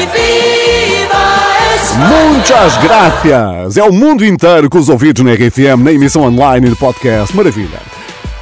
España. 0.03 0.92
Muitas 1.99 2.77
gracias! 2.79 3.77
É 3.77 3.83
o 3.83 3.93
mundo 3.93 4.25
inteiro 4.25 4.71
com 4.71 4.79
os 4.79 4.89
ouvidos 4.89 5.23
na 5.25 5.33
RFM, 5.33 5.83
na 5.83 5.93
emissão 5.93 6.23
online 6.23 6.67
e 6.67 6.71
no 6.71 6.77
podcast. 6.77 7.37
Maravilha! 7.37 7.81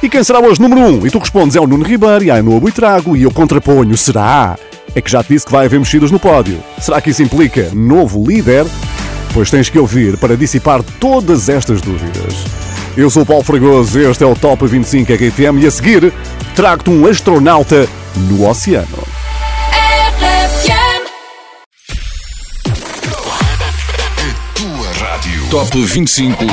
E 0.01 0.09
quem 0.09 0.23
será 0.23 0.39
hoje 0.39 0.61
número 0.61 0.81
1? 0.81 0.85
Um? 0.85 1.05
E 1.05 1.11
tu 1.11 1.19
respondes 1.19 1.55
é 1.55 1.59
o 1.59 1.67
Nuno 1.67 1.83
Ribeiro 1.83 2.23
e 2.23 2.31
a 2.31 2.41
Noa 2.41 2.59
Buitrago 2.59 3.15
e 3.15 3.23
eu 3.23 3.31
contraponho, 3.31 3.95
será? 3.97 4.57
É 4.95 5.01
que 5.01 5.11
já 5.11 5.21
te 5.23 5.33
disse 5.33 5.45
que 5.45 5.51
vai 5.51 5.65
haver 5.65 5.79
mexidas 5.79 6.11
no 6.11 6.19
pódio. 6.19 6.59
Será 6.79 7.01
que 7.01 7.09
isso 7.09 7.21
implica 7.21 7.69
novo 7.73 8.25
líder? 8.25 8.65
Pois 9.33 9.51
tens 9.51 9.69
que 9.69 9.77
ouvir 9.77 10.17
para 10.17 10.37
dissipar 10.37 10.81
todas 10.99 11.49
estas 11.49 11.81
dúvidas. 11.81 12.33
Eu 12.95 13.09
sou 13.09 13.23
o 13.23 13.25
Paulo 13.25 13.43
Fragoso, 13.43 13.99
este 13.99 14.23
é 14.23 14.27
o 14.27 14.35
Top 14.35 14.65
25 14.65 15.11
RFM 15.13 15.61
e 15.61 15.67
a 15.67 15.71
seguir 15.71 16.11
trago-te 16.55 16.89
um 16.89 17.05
astronauta 17.05 17.87
no 18.15 18.47
oceano. 18.47 19.20
Top 25.51 25.77
25. 25.77 26.45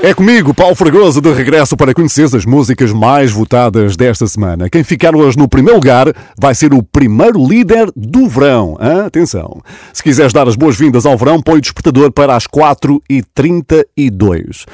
É 0.00 0.14
comigo, 0.14 0.54
Paulo 0.54 0.76
Fragoso, 0.76 1.20
de 1.20 1.32
regresso 1.32 1.76
para 1.76 1.92
conhecer 1.92 2.26
as 2.36 2.46
músicas 2.46 2.92
mais 2.92 3.32
votadas 3.32 3.96
desta 3.96 4.28
semana. 4.28 4.70
Quem 4.70 4.84
ficar 4.84 5.16
hoje 5.16 5.36
no 5.36 5.48
primeiro 5.48 5.76
lugar 5.76 6.06
vai 6.40 6.54
ser 6.54 6.72
o 6.72 6.84
primeiro 6.84 7.44
líder 7.44 7.90
do 7.96 8.28
verão. 8.28 8.76
Hã? 8.80 9.06
Atenção. 9.06 9.60
Se 9.92 10.04
quiseres 10.04 10.32
dar 10.32 10.46
as 10.46 10.54
boas-vindas 10.54 11.04
ao 11.04 11.18
verão, 11.18 11.42
põe 11.42 11.58
o 11.58 11.60
despertador 11.60 12.12
para 12.12 12.36
as 12.36 12.46
4h32. 12.46 14.66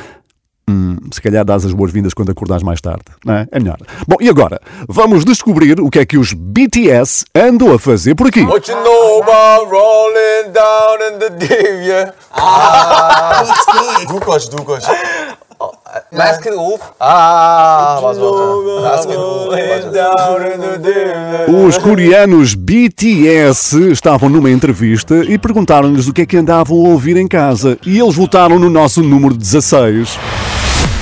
Hum, 0.68 0.96
se 1.12 1.20
calhar 1.20 1.44
dás 1.44 1.64
as 1.64 1.72
boas-vindas 1.72 2.12
quando 2.12 2.32
acordares 2.32 2.64
mais 2.64 2.80
tarde, 2.80 3.04
não 3.24 3.34
é? 3.34 3.46
É 3.52 3.60
melhor. 3.60 3.76
Bom, 4.06 4.16
e 4.20 4.28
agora? 4.28 4.60
Vamos 4.88 5.24
descobrir 5.24 5.80
o 5.80 5.88
que 5.88 6.00
é 6.00 6.04
que 6.04 6.18
os 6.18 6.32
BTS 6.32 7.24
andam 7.36 7.72
a 7.72 7.78
fazer 7.78 8.16
por 8.16 8.26
aqui. 8.26 8.40
What 8.42 8.68
you 8.68 8.76
know 8.82 9.22
about 9.22 9.70
rolling 9.70 10.52
down 10.52 11.14
in 11.14 11.18
the 11.20 11.30
deep, 11.30 11.86
yeah? 11.86 12.12
Ah, 12.32 13.44
doe 14.08 14.20
kos, 14.20 14.48
doe 14.48 14.64
kos. 14.64 14.84
Mask 16.12 16.46
it 16.46 16.56
off. 16.56 16.82
Ah, 17.00 18.00
Os 21.66 21.78
coreanos 21.78 22.54
BTS 22.54 23.90
estavam 23.92 24.28
numa 24.28 24.50
entrevista 24.50 25.14
e 25.24 25.38
perguntaram-lhes 25.38 26.08
o 26.08 26.12
que 26.12 26.22
é 26.22 26.26
que 26.26 26.36
andavam 26.36 26.76
a 26.84 26.88
ouvir 26.90 27.16
em 27.16 27.26
casa. 27.28 27.78
E 27.86 27.98
eles 27.98 28.16
votaram 28.16 28.58
no 28.58 28.68
nosso 28.68 29.02
número 29.02 29.34
16. 29.34 30.18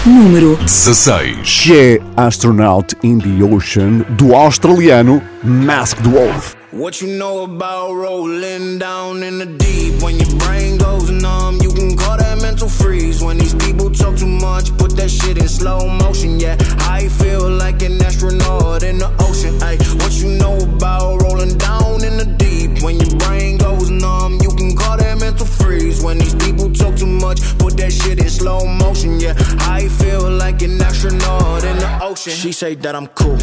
Número 0.06 0.58
16. 0.66 1.62
Que 1.62 1.72
é 1.72 2.00
Astronaut 2.14 2.94
in 3.02 3.16
the 3.16 3.42
Ocean, 3.42 4.04
do 4.18 4.34
australiano 4.34 5.22
Masked 5.42 6.06
Wolf. 6.06 6.54
What 6.72 7.00
you 7.00 7.16
know 7.16 7.44
about 7.44 7.94
rolling 7.94 8.78
down 8.78 9.22
in 9.22 9.38
the 9.38 9.46
deep? 9.46 10.02
When 10.02 10.18
your 10.18 10.28
brain 10.36 10.76
goes 10.76 11.08
numb, 11.08 11.58
you 11.62 11.72
can 11.72 11.96
call 11.96 12.18
that 12.18 12.42
mental 12.42 12.68
freeze. 12.68 13.22
When 13.22 13.38
these 13.38 13.54
people 13.54 13.90
talk 13.90 14.18
too 14.18 14.26
much, 14.26 14.76
put 14.76 14.94
that 14.96 15.08
shit 15.08 15.38
in 15.38 15.48
slow 15.48 15.88
motion. 15.88 16.38
Yeah, 16.38 16.58
I 16.80 17.08
feel 17.08 17.48
like 17.48 17.80
an 17.82 17.98
astronaut 18.02 18.82
in 18.82 18.98
the 18.98 19.10
ocean. 19.20 19.56
Ay, 19.62 19.78
what 20.02 20.12
you 20.20 20.36
know 20.36 20.58
about 20.58 21.22
rolling 21.22 21.56
down 21.56 22.04
in 22.04 22.18
the 22.18 22.26
deep? 22.36 22.82
When 22.82 23.00
your 23.00 23.16
brain 23.20 23.56
numb, 23.90 24.38
you 24.42 24.50
can 24.50 24.76
call 24.76 24.96
that 24.96 25.18
mental 25.18 25.46
freeze. 25.46 26.02
When 26.02 26.18
these 26.18 26.34
people 26.34 26.72
talk 26.72 26.96
too 26.96 27.06
much, 27.06 27.40
put 27.58 27.76
that 27.78 27.92
shit 27.92 28.18
in 28.18 28.28
slow 28.28 28.66
motion. 28.66 29.20
Yeah, 29.20 29.34
I 29.60 29.88
feel 29.88 30.30
like 30.30 30.62
an 30.62 30.80
astronaut 30.80 31.64
in 31.64 31.78
the 31.78 31.98
ocean. 32.02 32.32
She 32.32 32.52
say 32.52 32.74
that 32.74 32.94
I'm 32.94 33.06
cool. 33.08 33.38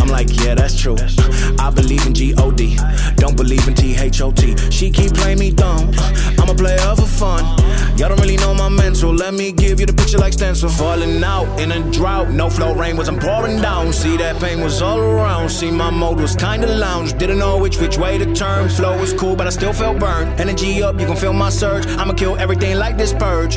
I'm 0.00 0.08
like, 0.08 0.28
yeah, 0.44 0.54
that's 0.54 0.78
true. 0.78 0.96
I 1.58 1.70
believe 1.70 2.06
in 2.06 2.14
G 2.14 2.34
O 2.38 2.50
D. 2.50 2.76
Don't 3.16 3.36
believe 3.36 3.66
in 3.68 3.74
T 3.74 3.96
H 3.96 4.20
O 4.20 4.32
T. 4.32 4.56
She 4.70 4.90
keep 4.90 5.14
playing 5.14 5.38
me 5.38 5.50
dumb. 5.50 5.90
I'm 6.38 6.48
a 6.48 6.54
player 6.54 6.78
for 6.96 7.06
fun. 7.06 7.44
Y'all 7.98 8.08
don't 8.08 8.20
really 8.20 8.36
know 8.38 8.54
my 8.54 8.68
mental. 8.68 9.12
Let 9.12 9.34
me 9.34 9.52
give 9.52 9.78
you 9.80 9.86
the 9.86 9.92
picture 9.92 10.18
like 10.18 10.32
stencil. 10.32 10.68
Falling 10.68 11.22
out 11.22 11.46
in 11.60 11.72
a 11.72 11.80
drought. 11.92 12.30
No 12.30 12.48
flow 12.50 12.74
rain 12.74 12.96
was 12.96 13.08
I'm 13.08 13.18
pouring 13.18 13.60
down. 13.60 13.92
See 13.92 14.16
that 14.16 14.40
pain 14.40 14.60
was 14.60 14.82
all 14.82 14.98
around. 14.98 15.50
See 15.50 15.70
my 15.70 15.90
mode 15.90 16.20
was 16.20 16.34
kinda 16.34 16.66
lounge. 16.66 17.16
Didn't 17.18 17.38
know 17.38 17.58
which 17.58 17.78
which 17.78 17.98
way 17.98 18.18
to 18.18 18.26
turn. 18.34 18.68
Flow 18.68 18.98
was 18.98 19.12
cool, 19.12 19.36
but 19.36 19.46
I 19.46 19.50
still 19.62 19.72
felt 19.72 20.00
burned. 20.00 20.40
Energy 20.40 20.82
up, 20.82 20.98
you 20.98 21.06
can 21.06 21.14
feel 21.14 21.32
my 21.32 21.48
surge. 21.48 21.86
I'ma 21.86 22.14
kill 22.14 22.36
everything 22.36 22.76
like 22.78 22.98
this 22.98 23.12
purge. 23.12 23.56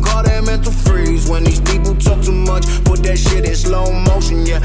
call 0.00 0.22
that 0.22 0.44
mental 0.44 0.72
freeze. 0.72 1.28
When 1.28 1.44
these 1.44 1.60
people 1.60 1.94
talk 1.94 2.22
too 2.22 2.32
much, 2.32 2.66
put 2.84 3.02
that 3.04 3.18
shit 3.18 3.44
in 3.44 3.54
slow 3.54 3.92
motion. 3.92 4.46
Yeah, 4.46 4.60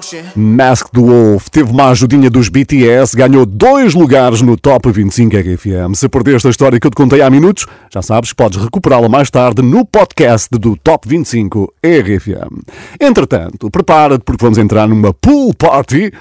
ocean. 0.00 0.24
Masked 0.34 0.98
Wolf 0.98 1.48
teve 1.50 1.70
uma 1.70 1.90
ajudinha 1.90 2.30
dos 2.30 2.48
BTS, 2.48 3.14
ganhou 3.14 3.44
dois 3.44 3.94
lugares 3.94 4.42
no 4.42 4.56
Top 4.56 4.90
25 4.90 5.36
RFM. 5.36 5.94
Se 5.94 6.08
perdeste 6.08 6.48
a 6.48 6.50
história 6.50 6.80
que 6.80 6.86
eu 6.86 6.90
te 6.90 6.96
contei 6.96 7.20
há 7.20 7.30
minutos, 7.30 7.66
já 7.92 8.02
sabes 8.02 8.30
que 8.30 8.36
podes 8.36 8.62
recuperá-la 8.62 9.08
mais 9.08 9.30
tarde 9.30 9.62
no 9.62 9.84
podcast 9.84 10.48
do 10.50 10.76
Top 10.76 11.08
25 11.08 11.72
RFM. 11.84 12.62
Entretanto, 13.00 13.70
prepara-te 13.70 14.24
porque 14.24 14.44
vamos 14.44 14.58
entrar 14.58 14.88
numa 14.88 15.12
pool 15.12 15.54
party 15.54 16.12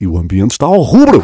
e 0.00 0.06
o 0.06 0.18
ambiente 0.18 0.52
está 0.52 0.66
ao 0.66 0.80
rubro. 0.80 1.22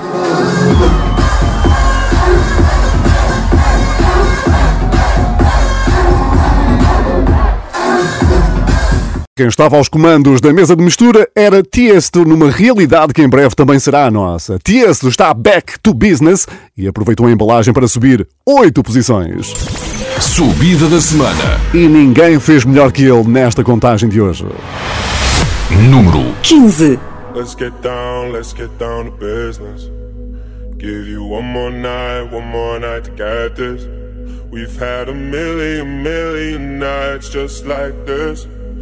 Quem 9.38 9.48
estava 9.48 9.76
aos 9.76 9.86
comandos 9.86 10.40
da 10.40 10.50
mesa 10.50 10.74
de 10.74 10.82
mistura 10.82 11.28
era 11.36 11.62
Tiesto, 11.62 12.24
numa 12.24 12.50
realidade 12.50 13.12
que 13.12 13.20
em 13.20 13.28
breve 13.28 13.54
também 13.54 13.78
será 13.78 14.06
a 14.06 14.10
nossa. 14.10 14.58
Tiesto 14.58 15.10
está 15.10 15.34
back 15.34 15.78
to 15.80 15.92
business 15.92 16.46
e 16.74 16.88
aproveitou 16.88 17.26
a 17.26 17.30
embalagem 17.30 17.74
para 17.74 17.86
subir 17.86 18.26
oito 18.46 18.82
posições. 18.82 19.52
Subida 20.18 20.88
da 20.88 20.98
semana. 21.02 21.60
E 21.74 21.86
ninguém 21.86 22.40
fez 22.40 22.64
melhor 22.64 22.90
que 22.90 23.02
ele 23.02 23.24
nesta 23.24 23.62
contagem 23.62 24.08
de 24.08 24.22
hoje. 24.22 24.46
Número 25.90 26.34
15. 26.42 26.98
Let's 27.34 27.54
get 27.54 27.74
down, 27.82 28.32
let's 28.32 28.54
get 28.56 28.70
down 28.78 29.04
to 29.04 29.10
business. 29.18 29.90
Give 30.78 31.10
you 31.10 31.22
one 31.22 31.46
more 31.46 31.70
night, 31.70 32.34
one 32.34 32.46
more 32.46 32.80
night 32.80 33.04
to 33.04 33.10
get 33.10 33.54
this. 33.56 33.86
We've 34.50 34.74
had 34.80 35.10
a 35.10 35.14
million, 35.14 36.02
million 36.02 36.78
nights 36.78 37.28
just 37.28 37.66
like 37.66 37.92
this. 38.06 38.48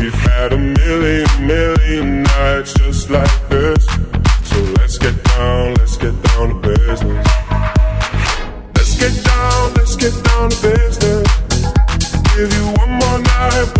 We've 0.00 0.14
had 0.14 0.54
a 0.54 0.56
million, 0.56 1.28
million 1.46 2.22
nights 2.22 2.72
just 2.72 3.10
like 3.10 3.48
this. 3.50 3.84
So 4.44 4.56
let's 4.78 4.96
get 4.96 5.22
down, 5.24 5.74
let's 5.74 5.98
get 5.98 6.14
down 6.22 6.48
to 6.48 6.68
business. 6.68 7.26
Let's 8.74 8.98
get 8.98 9.24
down, 9.24 9.74
let's 9.74 9.96
get 9.96 10.14
down 10.24 10.48
to 10.48 10.62
business. 10.62 11.28
Give 12.34 12.50
you 12.50 12.66
one 12.80 12.92
more 12.96 13.18
night, 13.18 13.79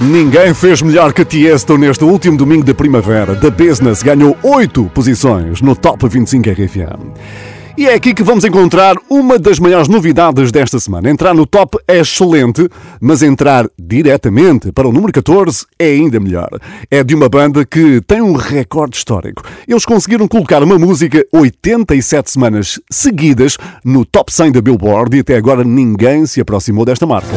Ninguém 0.00 0.54
fez 0.54 0.80
melhor 0.80 1.12
que 1.12 1.26
Tiesto 1.26 1.76
neste 1.76 2.04
último 2.04 2.34
domingo 2.34 2.64
da 2.64 2.72
primavera. 2.72 3.36
The 3.36 3.50
Business 3.50 4.02
ganhou 4.02 4.34
8 4.42 4.90
posições 4.94 5.60
no 5.60 5.76
Top 5.76 6.08
25 6.08 6.48
RFM. 6.48 7.12
E 7.76 7.86
é 7.86 7.94
aqui 7.94 8.14
que 8.14 8.22
vamos 8.22 8.44
encontrar 8.44 8.96
uma 9.10 9.38
das 9.38 9.58
maiores 9.58 9.88
novidades 9.88 10.50
desta 10.50 10.80
semana. 10.80 11.10
Entrar 11.10 11.34
no 11.34 11.46
top 11.46 11.78
é 11.86 11.98
excelente, 11.98 12.68
mas 13.00 13.22
entrar 13.22 13.68
diretamente 13.78 14.72
para 14.72 14.88
o 14.88 14.92
número 14.92 15.12
14 15.12 15.66
é 15.78 15.86
ainda 15.86 16.18
melhor. 16.18 16.48
É 16.90 17.04
de 17.04 17.14
uma 17.14 17.28
banda 17.28 17.64
que 17.64 18.00
tem 18.06 18.20
um 18.22 18.32
recorde 18.32 18.96
histórico. 18.96 19.42
Eles 19.68 19.84
conseguiram 19.84 20.26
colocar 20.26 20.62
uma 20.62 20.78
música 20.78 21.24
87 21.32 22.30
semanas 22.30 22.80
seguidas 22.90 23.56
no 23.84 24.04
top 24.04 24.32
100 24.32 24.52
da 24.52 24.62
Billboard 24.62 25.16
e 25.16 25.20
até 25.20 25.36
agora 25.36 25.62
ninguém 25.62 26.26
se 26.26 26.40
aproximou 26.40 26.84
desta 26.84 27.06
marca. 27.06 27.28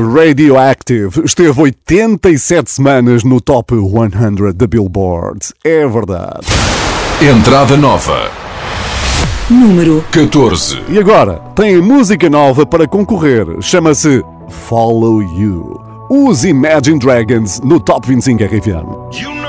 Radioactive 0.00 1.22
esteve 1.24 1.60
87 1.60 2.70
semanas 2.70 3.22
no 3.22 3.40
top 3.40 3.74
100 3.74 4.54
da 4.54 4.66
Billboard. 4.66 5.48
É 5.62 5.86
verdade. 5.86 6.46
Entrada 7.20 7.76
nova. 7.76 8.30
Número 9.50 10.04
14. 10.10 10.82
E 10.88 10.98
agora, 10.98 11.40
tem 11.54 11.80
música 11.82 12.30
nova 12.30 12.64
para 12.64 12.88
concorrer. 12.88 13.46
Chama-se 13.60 14.22
Follow 14.48 15.20
You. 15.22 15.80
Os 16.08 16.44
Imagine 16.44 16.98
Dragons 16.98 17.60
no 17.60 17.78
Top 17.78 18.08
25 18.08 18.42
RFM. 18.44 19.39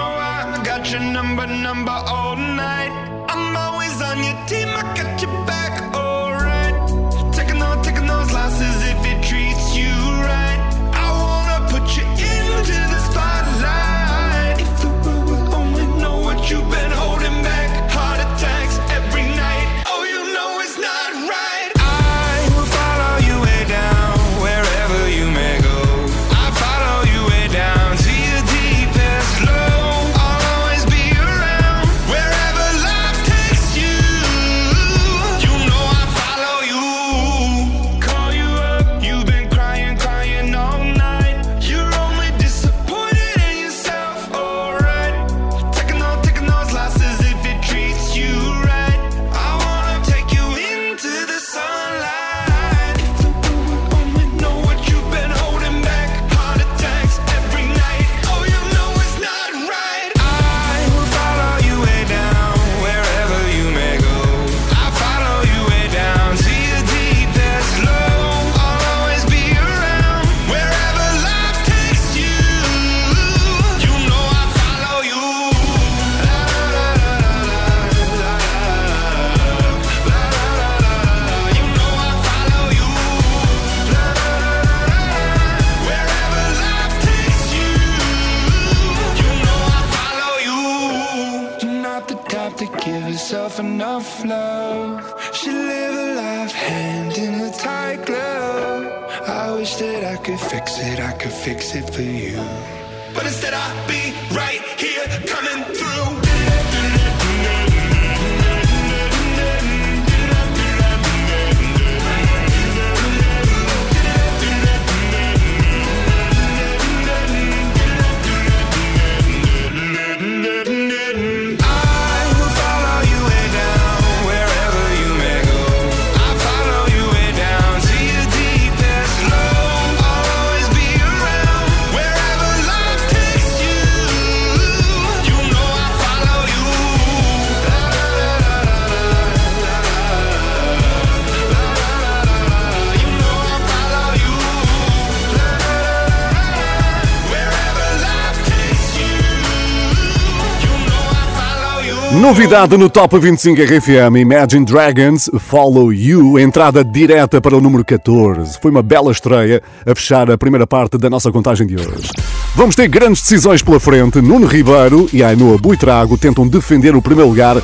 Novidade 152.31 152.77
no 152.77 152.89
Top 152.89 153.19
25 153.19 153.61
RFM 153.61 154.15
Imagine 154.15 154.63
Dragons 154.63 155.29
Follow 155.37 155.91
You, 155.91 156.39
entrada 156.39 156.81
direta 156.81 157.41
para 157.41 157.57
o 157.57 157.59
número 157.59 157.83
14. 157.83 158.57
Foi 158.61 158.71
uma 158.71 158.81
bela 158.81 159.11
estreia 159.11 159.61
a 159.85 159.93
fechar 159.93 160.31
a 160.31 160.37
primeira 160.37 160.65
parte 160.65 160.97
da 160.97 161.09
nossa 161.09 161.29
contagem 161.29 161.67
de 161.67 161.75
hoje. 161.75 162.09
Vamos 162.55 162.73
ter 162.73 162.87
grandes 162.87 163.21
decisões 163.21 163.61
pela 163.61 163.81
frente. 163.81 164.21
Nuno 164.21 164.47
Ribeiro 164.47 165.09
e 165.11 165.21
Ainhoa 165.21 165.57
Buitrago 165.57 166.17
tentam 166.17 166.47
defender 166.47 166.95
o 166.95 167.01
primeiro 167.01 167.27
lugar 167.29 167.61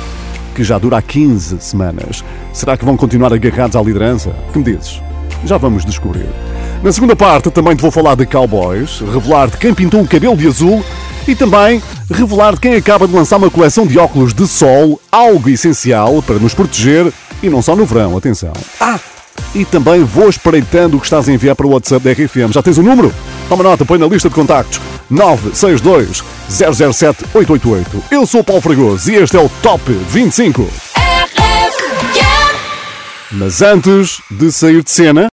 que 0.54 0.62
já 0.62 0.76
dura 0.76 0.98
há 0.98 1.02
15 1.02 1.62
semanas. 1.62 2.22
Será 2.52 2.76
que 2.76 2.84
vão 2.84 2.94
continuar 2.94 3.32
agarrados 3.32 3.74
à 3.74 3.80
liderança? 3.80 4.36
Que 4.52 4.58
me 4.58 4.64
dizes? 4.64 5.00
Já 5.46 5.56
vamos 5.56 5.82
descobrir. 5.82 6.28
Na 6.82 6.92
segunda 6.92 7.16
parte 7.16 7.50
também 7.50 7.74
te 7.74 7.80
vou 7.80 7.90
falar 7.90 8.16
de 8.16 8.26
cowboys, 8.26 9.00
revelar 9.00 9.48
de 9.48 9.56
quem 9.56 9.72
pintou 9.72 10.02
o 10.02 10.06
cabelo 10.06 10.36
de 10.36 10.46
azul 10.46 10.84
e 11.28 11.34
também 11.34 11.82
revelar 12.10 12.58
quem 12.58 12.74
acaba 12.74 13.06
de 13.06 13.14
lançar 13.14 13.36
uma 13.36 13.50
coleção 13.50 13.86
de 13.86 13.98
óculos 13.98 14.32
de 14.32 14.46
sol, 14.46 14.98
algo 15.12 15.50
essencial 15.50 16.22
para 16.22 16.36
nos 16.36 16.54
proteger 16.54 17.12
e 17.42 17.50
não 17.50 17.60
só 17.60 17.76
no 17.76 17.84
verão, 17.84 18.16
atenção. 18.16 18.52
Ah! 18.80 18.98
E 19.54 19.64
também 19.64 20.02
vou 20.02 20.28
espreitando 20.28 20.96
o 20.96 21.00
que 21.00 21.06
estás 21.06 21.28
a 21.28 21.32
enviar 21.32 21.54
para 21.54 21.66
o 21.66 21.70
WhatsApp 21.70 22.02
da 22.02 22.12
RFM. 22.12 22.52
Já 22.52 22.62
tens 22.62 22.78
o 22.78 22.82
número? 22.82 23.14
Toma 23.48 23.62
nota, 23.62 23.84
põe 23.84 23.98
na 23.98 24.06
lista 24.06 24.28
de 24.28 24.34
contactos 24.34 24.80
962 25.10 26.24
007 26.48 27.24
888. 27.34 28.04
Eu 28.10 28.26
sou 28.26 28.40
o 28.40 28.44
Paulo 28.44 28.62
Fragoso 28.62 29.10
e 29.10 29.16
este 29.16 29.36
é 29.36 29.40
o 29.40 29.50
Top 29.62 29.82
25. 30.10 30.66
Mas 33.32 33.60
antes 33.60 34.22
de 34.30 34.50
sair 34.50 34.82
de 34.82 34.90
cena, 34.90 35.28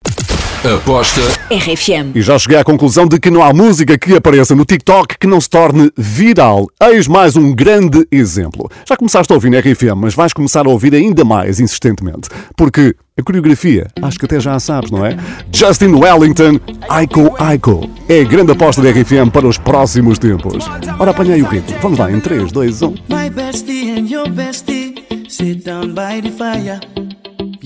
Aposta 0.64 1.20
RFM. 1.50 2.14
e 2.14 2.22
já 2.22 2.38
cheguei 2.38 2.56
à 2.56 2.62
conclusão 2.62 3.04
de 3.04 3.18
que 3.18 3.32
não 3.32 3.42
há 3.42 3.52
música 3.52 3.98
que 3.98 4.14
apareça 4.14 4.54
no 4.54 4.64
TikTok 4.64 5.18
que 5.18 5.26
não 5.26 5.40
se 5.40 5.50
torne 5.50 5.90
viral. 5.98 6.68
Eis 6.80 7.08
mais 7.08 7.34
um 7.36 7.52
grande 7.52 8.06
exemplo. 8.12 8.70
Já 8.88 8.96
começaste 8.96 9.32
a 9.32 9.34
ouvir 9.34 9.50
na 9.50 9.58
RFM, 9.58 9.96
mas 9.96 10.14
vais 10.14 10.32
começar 10.32 10.64
a 10.64 10.68
ouvir 10.68 10.94
ainda 10.94 11.24
mais 11.24 11.58
insistentemente. 11.58 12.28
Porque 12.56 12.94
a 13.18 13.22
coreografia, 13.24 13.88
acho 14.02 14.16
que 14.20 14.24
até 14.24 14.38
já 14.38 14.54
a 14.54 14.60
sabes, 14.60 14.92
não 14.92 15.04
é? 15.04 15.16
Justin 15.52 15.94
Wellington, 15.94 16.60
Aiko 16.88 17.34
Aiko. 17.40 17.90
É 18.08 18.20
a 18.20 18.24
grande 18.24 18.52
aposta 18.52 18.80
da 18.80 18.90
RFM 18.90 19.30
para 19.32 19.48
os 19.48 19.58
próximos 19.58 20.16
tempos. 20.20 20.64
Ora, 20.96 21.10
apanhei 21.10 21.42
o 21.42 21.46
ritmo. 21.46 21.76
Vamos 21.82 21.98
lá, 21.98 22.08
em 22.08 22.14
um. 22.14 22.20
3, 22.20 22.52
2, 22.52 22.82
1. 22.82 22.88
My 23.08 23.28
bestie 23.28 23.90
and 23.98 24.08
your 24.08 24.28
bestie 24.28 24.94
sit 25.28 25.64
down 25.64 25.88
by 25.88 26.22
the 26.22 26.30
fire. 26.30 26.78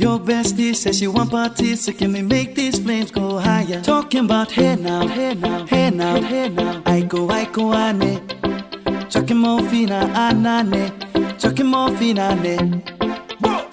Your 0.06 0.20
bestie 0.20 0.72
says 0.72 0.98
she 0.98 1.08
want 1.08 1.32
parties, 1.32 1.80
so 1.80 1.92
can 1.92 2.12
we 2.12 2.22
make 2.22 2.54
these 2.54 2.78
flames 2.78 3.10
go 3.10 3.40
higher? 3.40 3.80
Talking 3.82 4.26
about 4.26 4.52
hey 4.52 4.76
now, 4.76 5.04
hey 5.08 5.34
now, 5.34 5.66
hey 5.66 5.90
now, 5.90 6.22
hey 6.22 6.48
now. 6.48 6.80
I 6.86 7.00
go, 7.00 7.28
I 7.28 7.46
go, 7.46 7.74
ane. 7.74 8.20
Chucking 9.10 9.36
more 9.36 9.60
fina, 9.68 10.08
ah, 10.14 10.30
ah, 10.30 10.32
anane. 10.32 11.40
Chucking 11.40 11.66
more 11.66 11.90
fina, 11.96 12.38
ane. 12.38 12.84
Ah, 13.42 13.66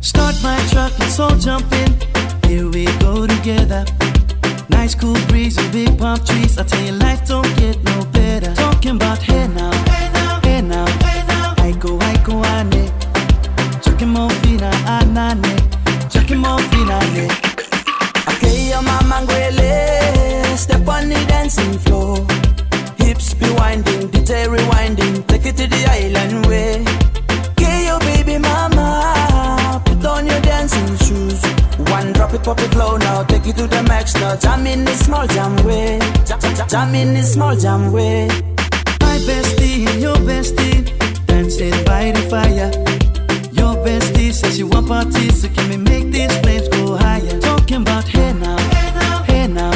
Start 0.00 0.36
my 0.42 0.58
truck, 0.70 0.92
let's 0.98 1.18
all 1.18 1.36
jump 1.38 1.72
in. 1.72 1.90
Here 2.46 2.68
we 2.68 2.84
go 2.98 3.26
together. 3.26 3.86
Nice 4.68 4.94
cool 4.94 5.16
breeze 5.28 5.56
and 5.56 5.72
big 5.72 5.98
palm 5.98 6.18
trees. 6.26 6.58
I 6.58 6.64
tell 6.64 6.84
you, 6.84 6.92
life 6.92 7.26
don't 7.26 7.56
get 7.56 7.82
no 7.84 8.04
better. 8.12 8.52
Talking 8.54 8.96
about 8.96 9.22
hey 9.22 9.48
now, 9.48 9.72
hey 9.72 10.10
now, 10.12 10.40
hey 10.42 10.60
now, 10.60 10.86
hey 11.06 11.26
now. 11.26 11.54
I 11.56 11.72
go, 11.72 11.98
I 11.98 12.16
go, 12.22 12.44
ane. 12.44 12.99
Chucking 14.00 14.14
more 14.14 14.30
fina, 14.30 14.70
anane. 14.86 15.44
Ah, 15.44 16.08
Chucking 16.08 16.38
more 16.38 16.58
fina, 16.70 16.96
ane. 17.04 17.28
Okay, 18.30 18.70
your 18.70 18.80
mama 18.80 19.20
ngwele, 19.20 20.56
step 20.56 20.88
on 20.88 21.10
the 21.10 21.22
dancing 21.28 21.78
floor. 21.80 22.16
Hips 22.96 23.34
be 23.34 23.50
winding, 23.50 24.08
DJ 24.08 24.46
rewinding, 24.46 25.26
take 25.26 25.44
it 25.44 25.56
to 25.58 25.66
the 25.66 25.84
island 25.84 26.46
way. 26.46 26.82
Okay, 27.50 27.84
your 27.88 27.98
baby 28.00 28.38
mama, 28.38 29.82
put 29.84 30.02
on 30.06 30.26
your 30.26 30.40
dancing 30.40 30.96
shoes. 31.04 31.42
One 31.92 32.14
drop 32.14 32.32
it, 32.32 32.42
pop 32.42 32.58
it 32.58 32.74
low 32.74 32.96
now, 32.96 33.24
take 33.24 33.46
it 33.48 33.56
to 33.58 33.66
the 33.66 33.82
max 33.82 34.14
now. 34.14 34.34
Jam 34.34 34.66
in 34.66 34.86
the 34.86 34.94
small 34.94 35.26
jam 35.26 35.56
way, 35.66 35.98
jam, 36.24 36.40
jam, 36.68 36.94
in 36.94 37.12
the 37.12 37.22
small 37.22 37.54
jam 37.54 37.92
way. 37.92 38.28
My 39.02 39.18
bestie 39.28 40.00
your 40.00 40.16
bestie 40.24 40.88
dancing 41.26 41.84
by 41.84 42.12
the 42.12 42.22
fire. 42.30 43.09
Bestie 43.84 44.32
says 44.32 44.56
she 44.56 44.62
want 44.62 44.88
parties, 44.88 45.42
so 45.42 45.48
can 45.48 45.68
we 45.70 45.76
make 45.76 46.10
these 46.12 46.34
flames 46.40 46.68
go 46.68 46.96
higher? 46.96 47.40
Talking 47.40 47.82
about 47.82 48.04
hey 48.08 48.32
now, 48.34 48.58
hey 48.58 48.92
now, 48.94 49.22
hey 49.22 49.46
now. 49.48 49.70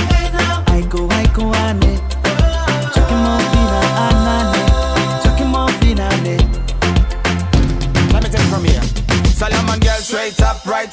I 0.68 0.80
go, 0.88 1.08
I 1.10 1.26
go, 1.34 1.52
ane. 1.54 1.98
Chucking 2.94 3.20
more. 3.24 3.40
Chucking 5.22 5.48
more. 5.48 5.70
Let 8.12 8.22
me 8.22 8.28
take 8.28 8.40
it 8.40 8.48
from 8.50 8.64
here. 8.64 8.82
Straight 10.00 10.40
up, 10.42 10.64
right 10.66 10.92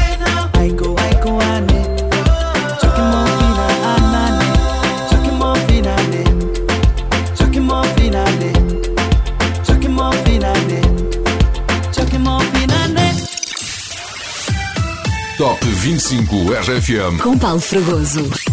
Top 15.41 15.57
25 15.65 16.53
RFM. 16.53 17.17
Com 17.17 17.35
Paulo 17.35 17.59
Fragoso. 17.59 18.50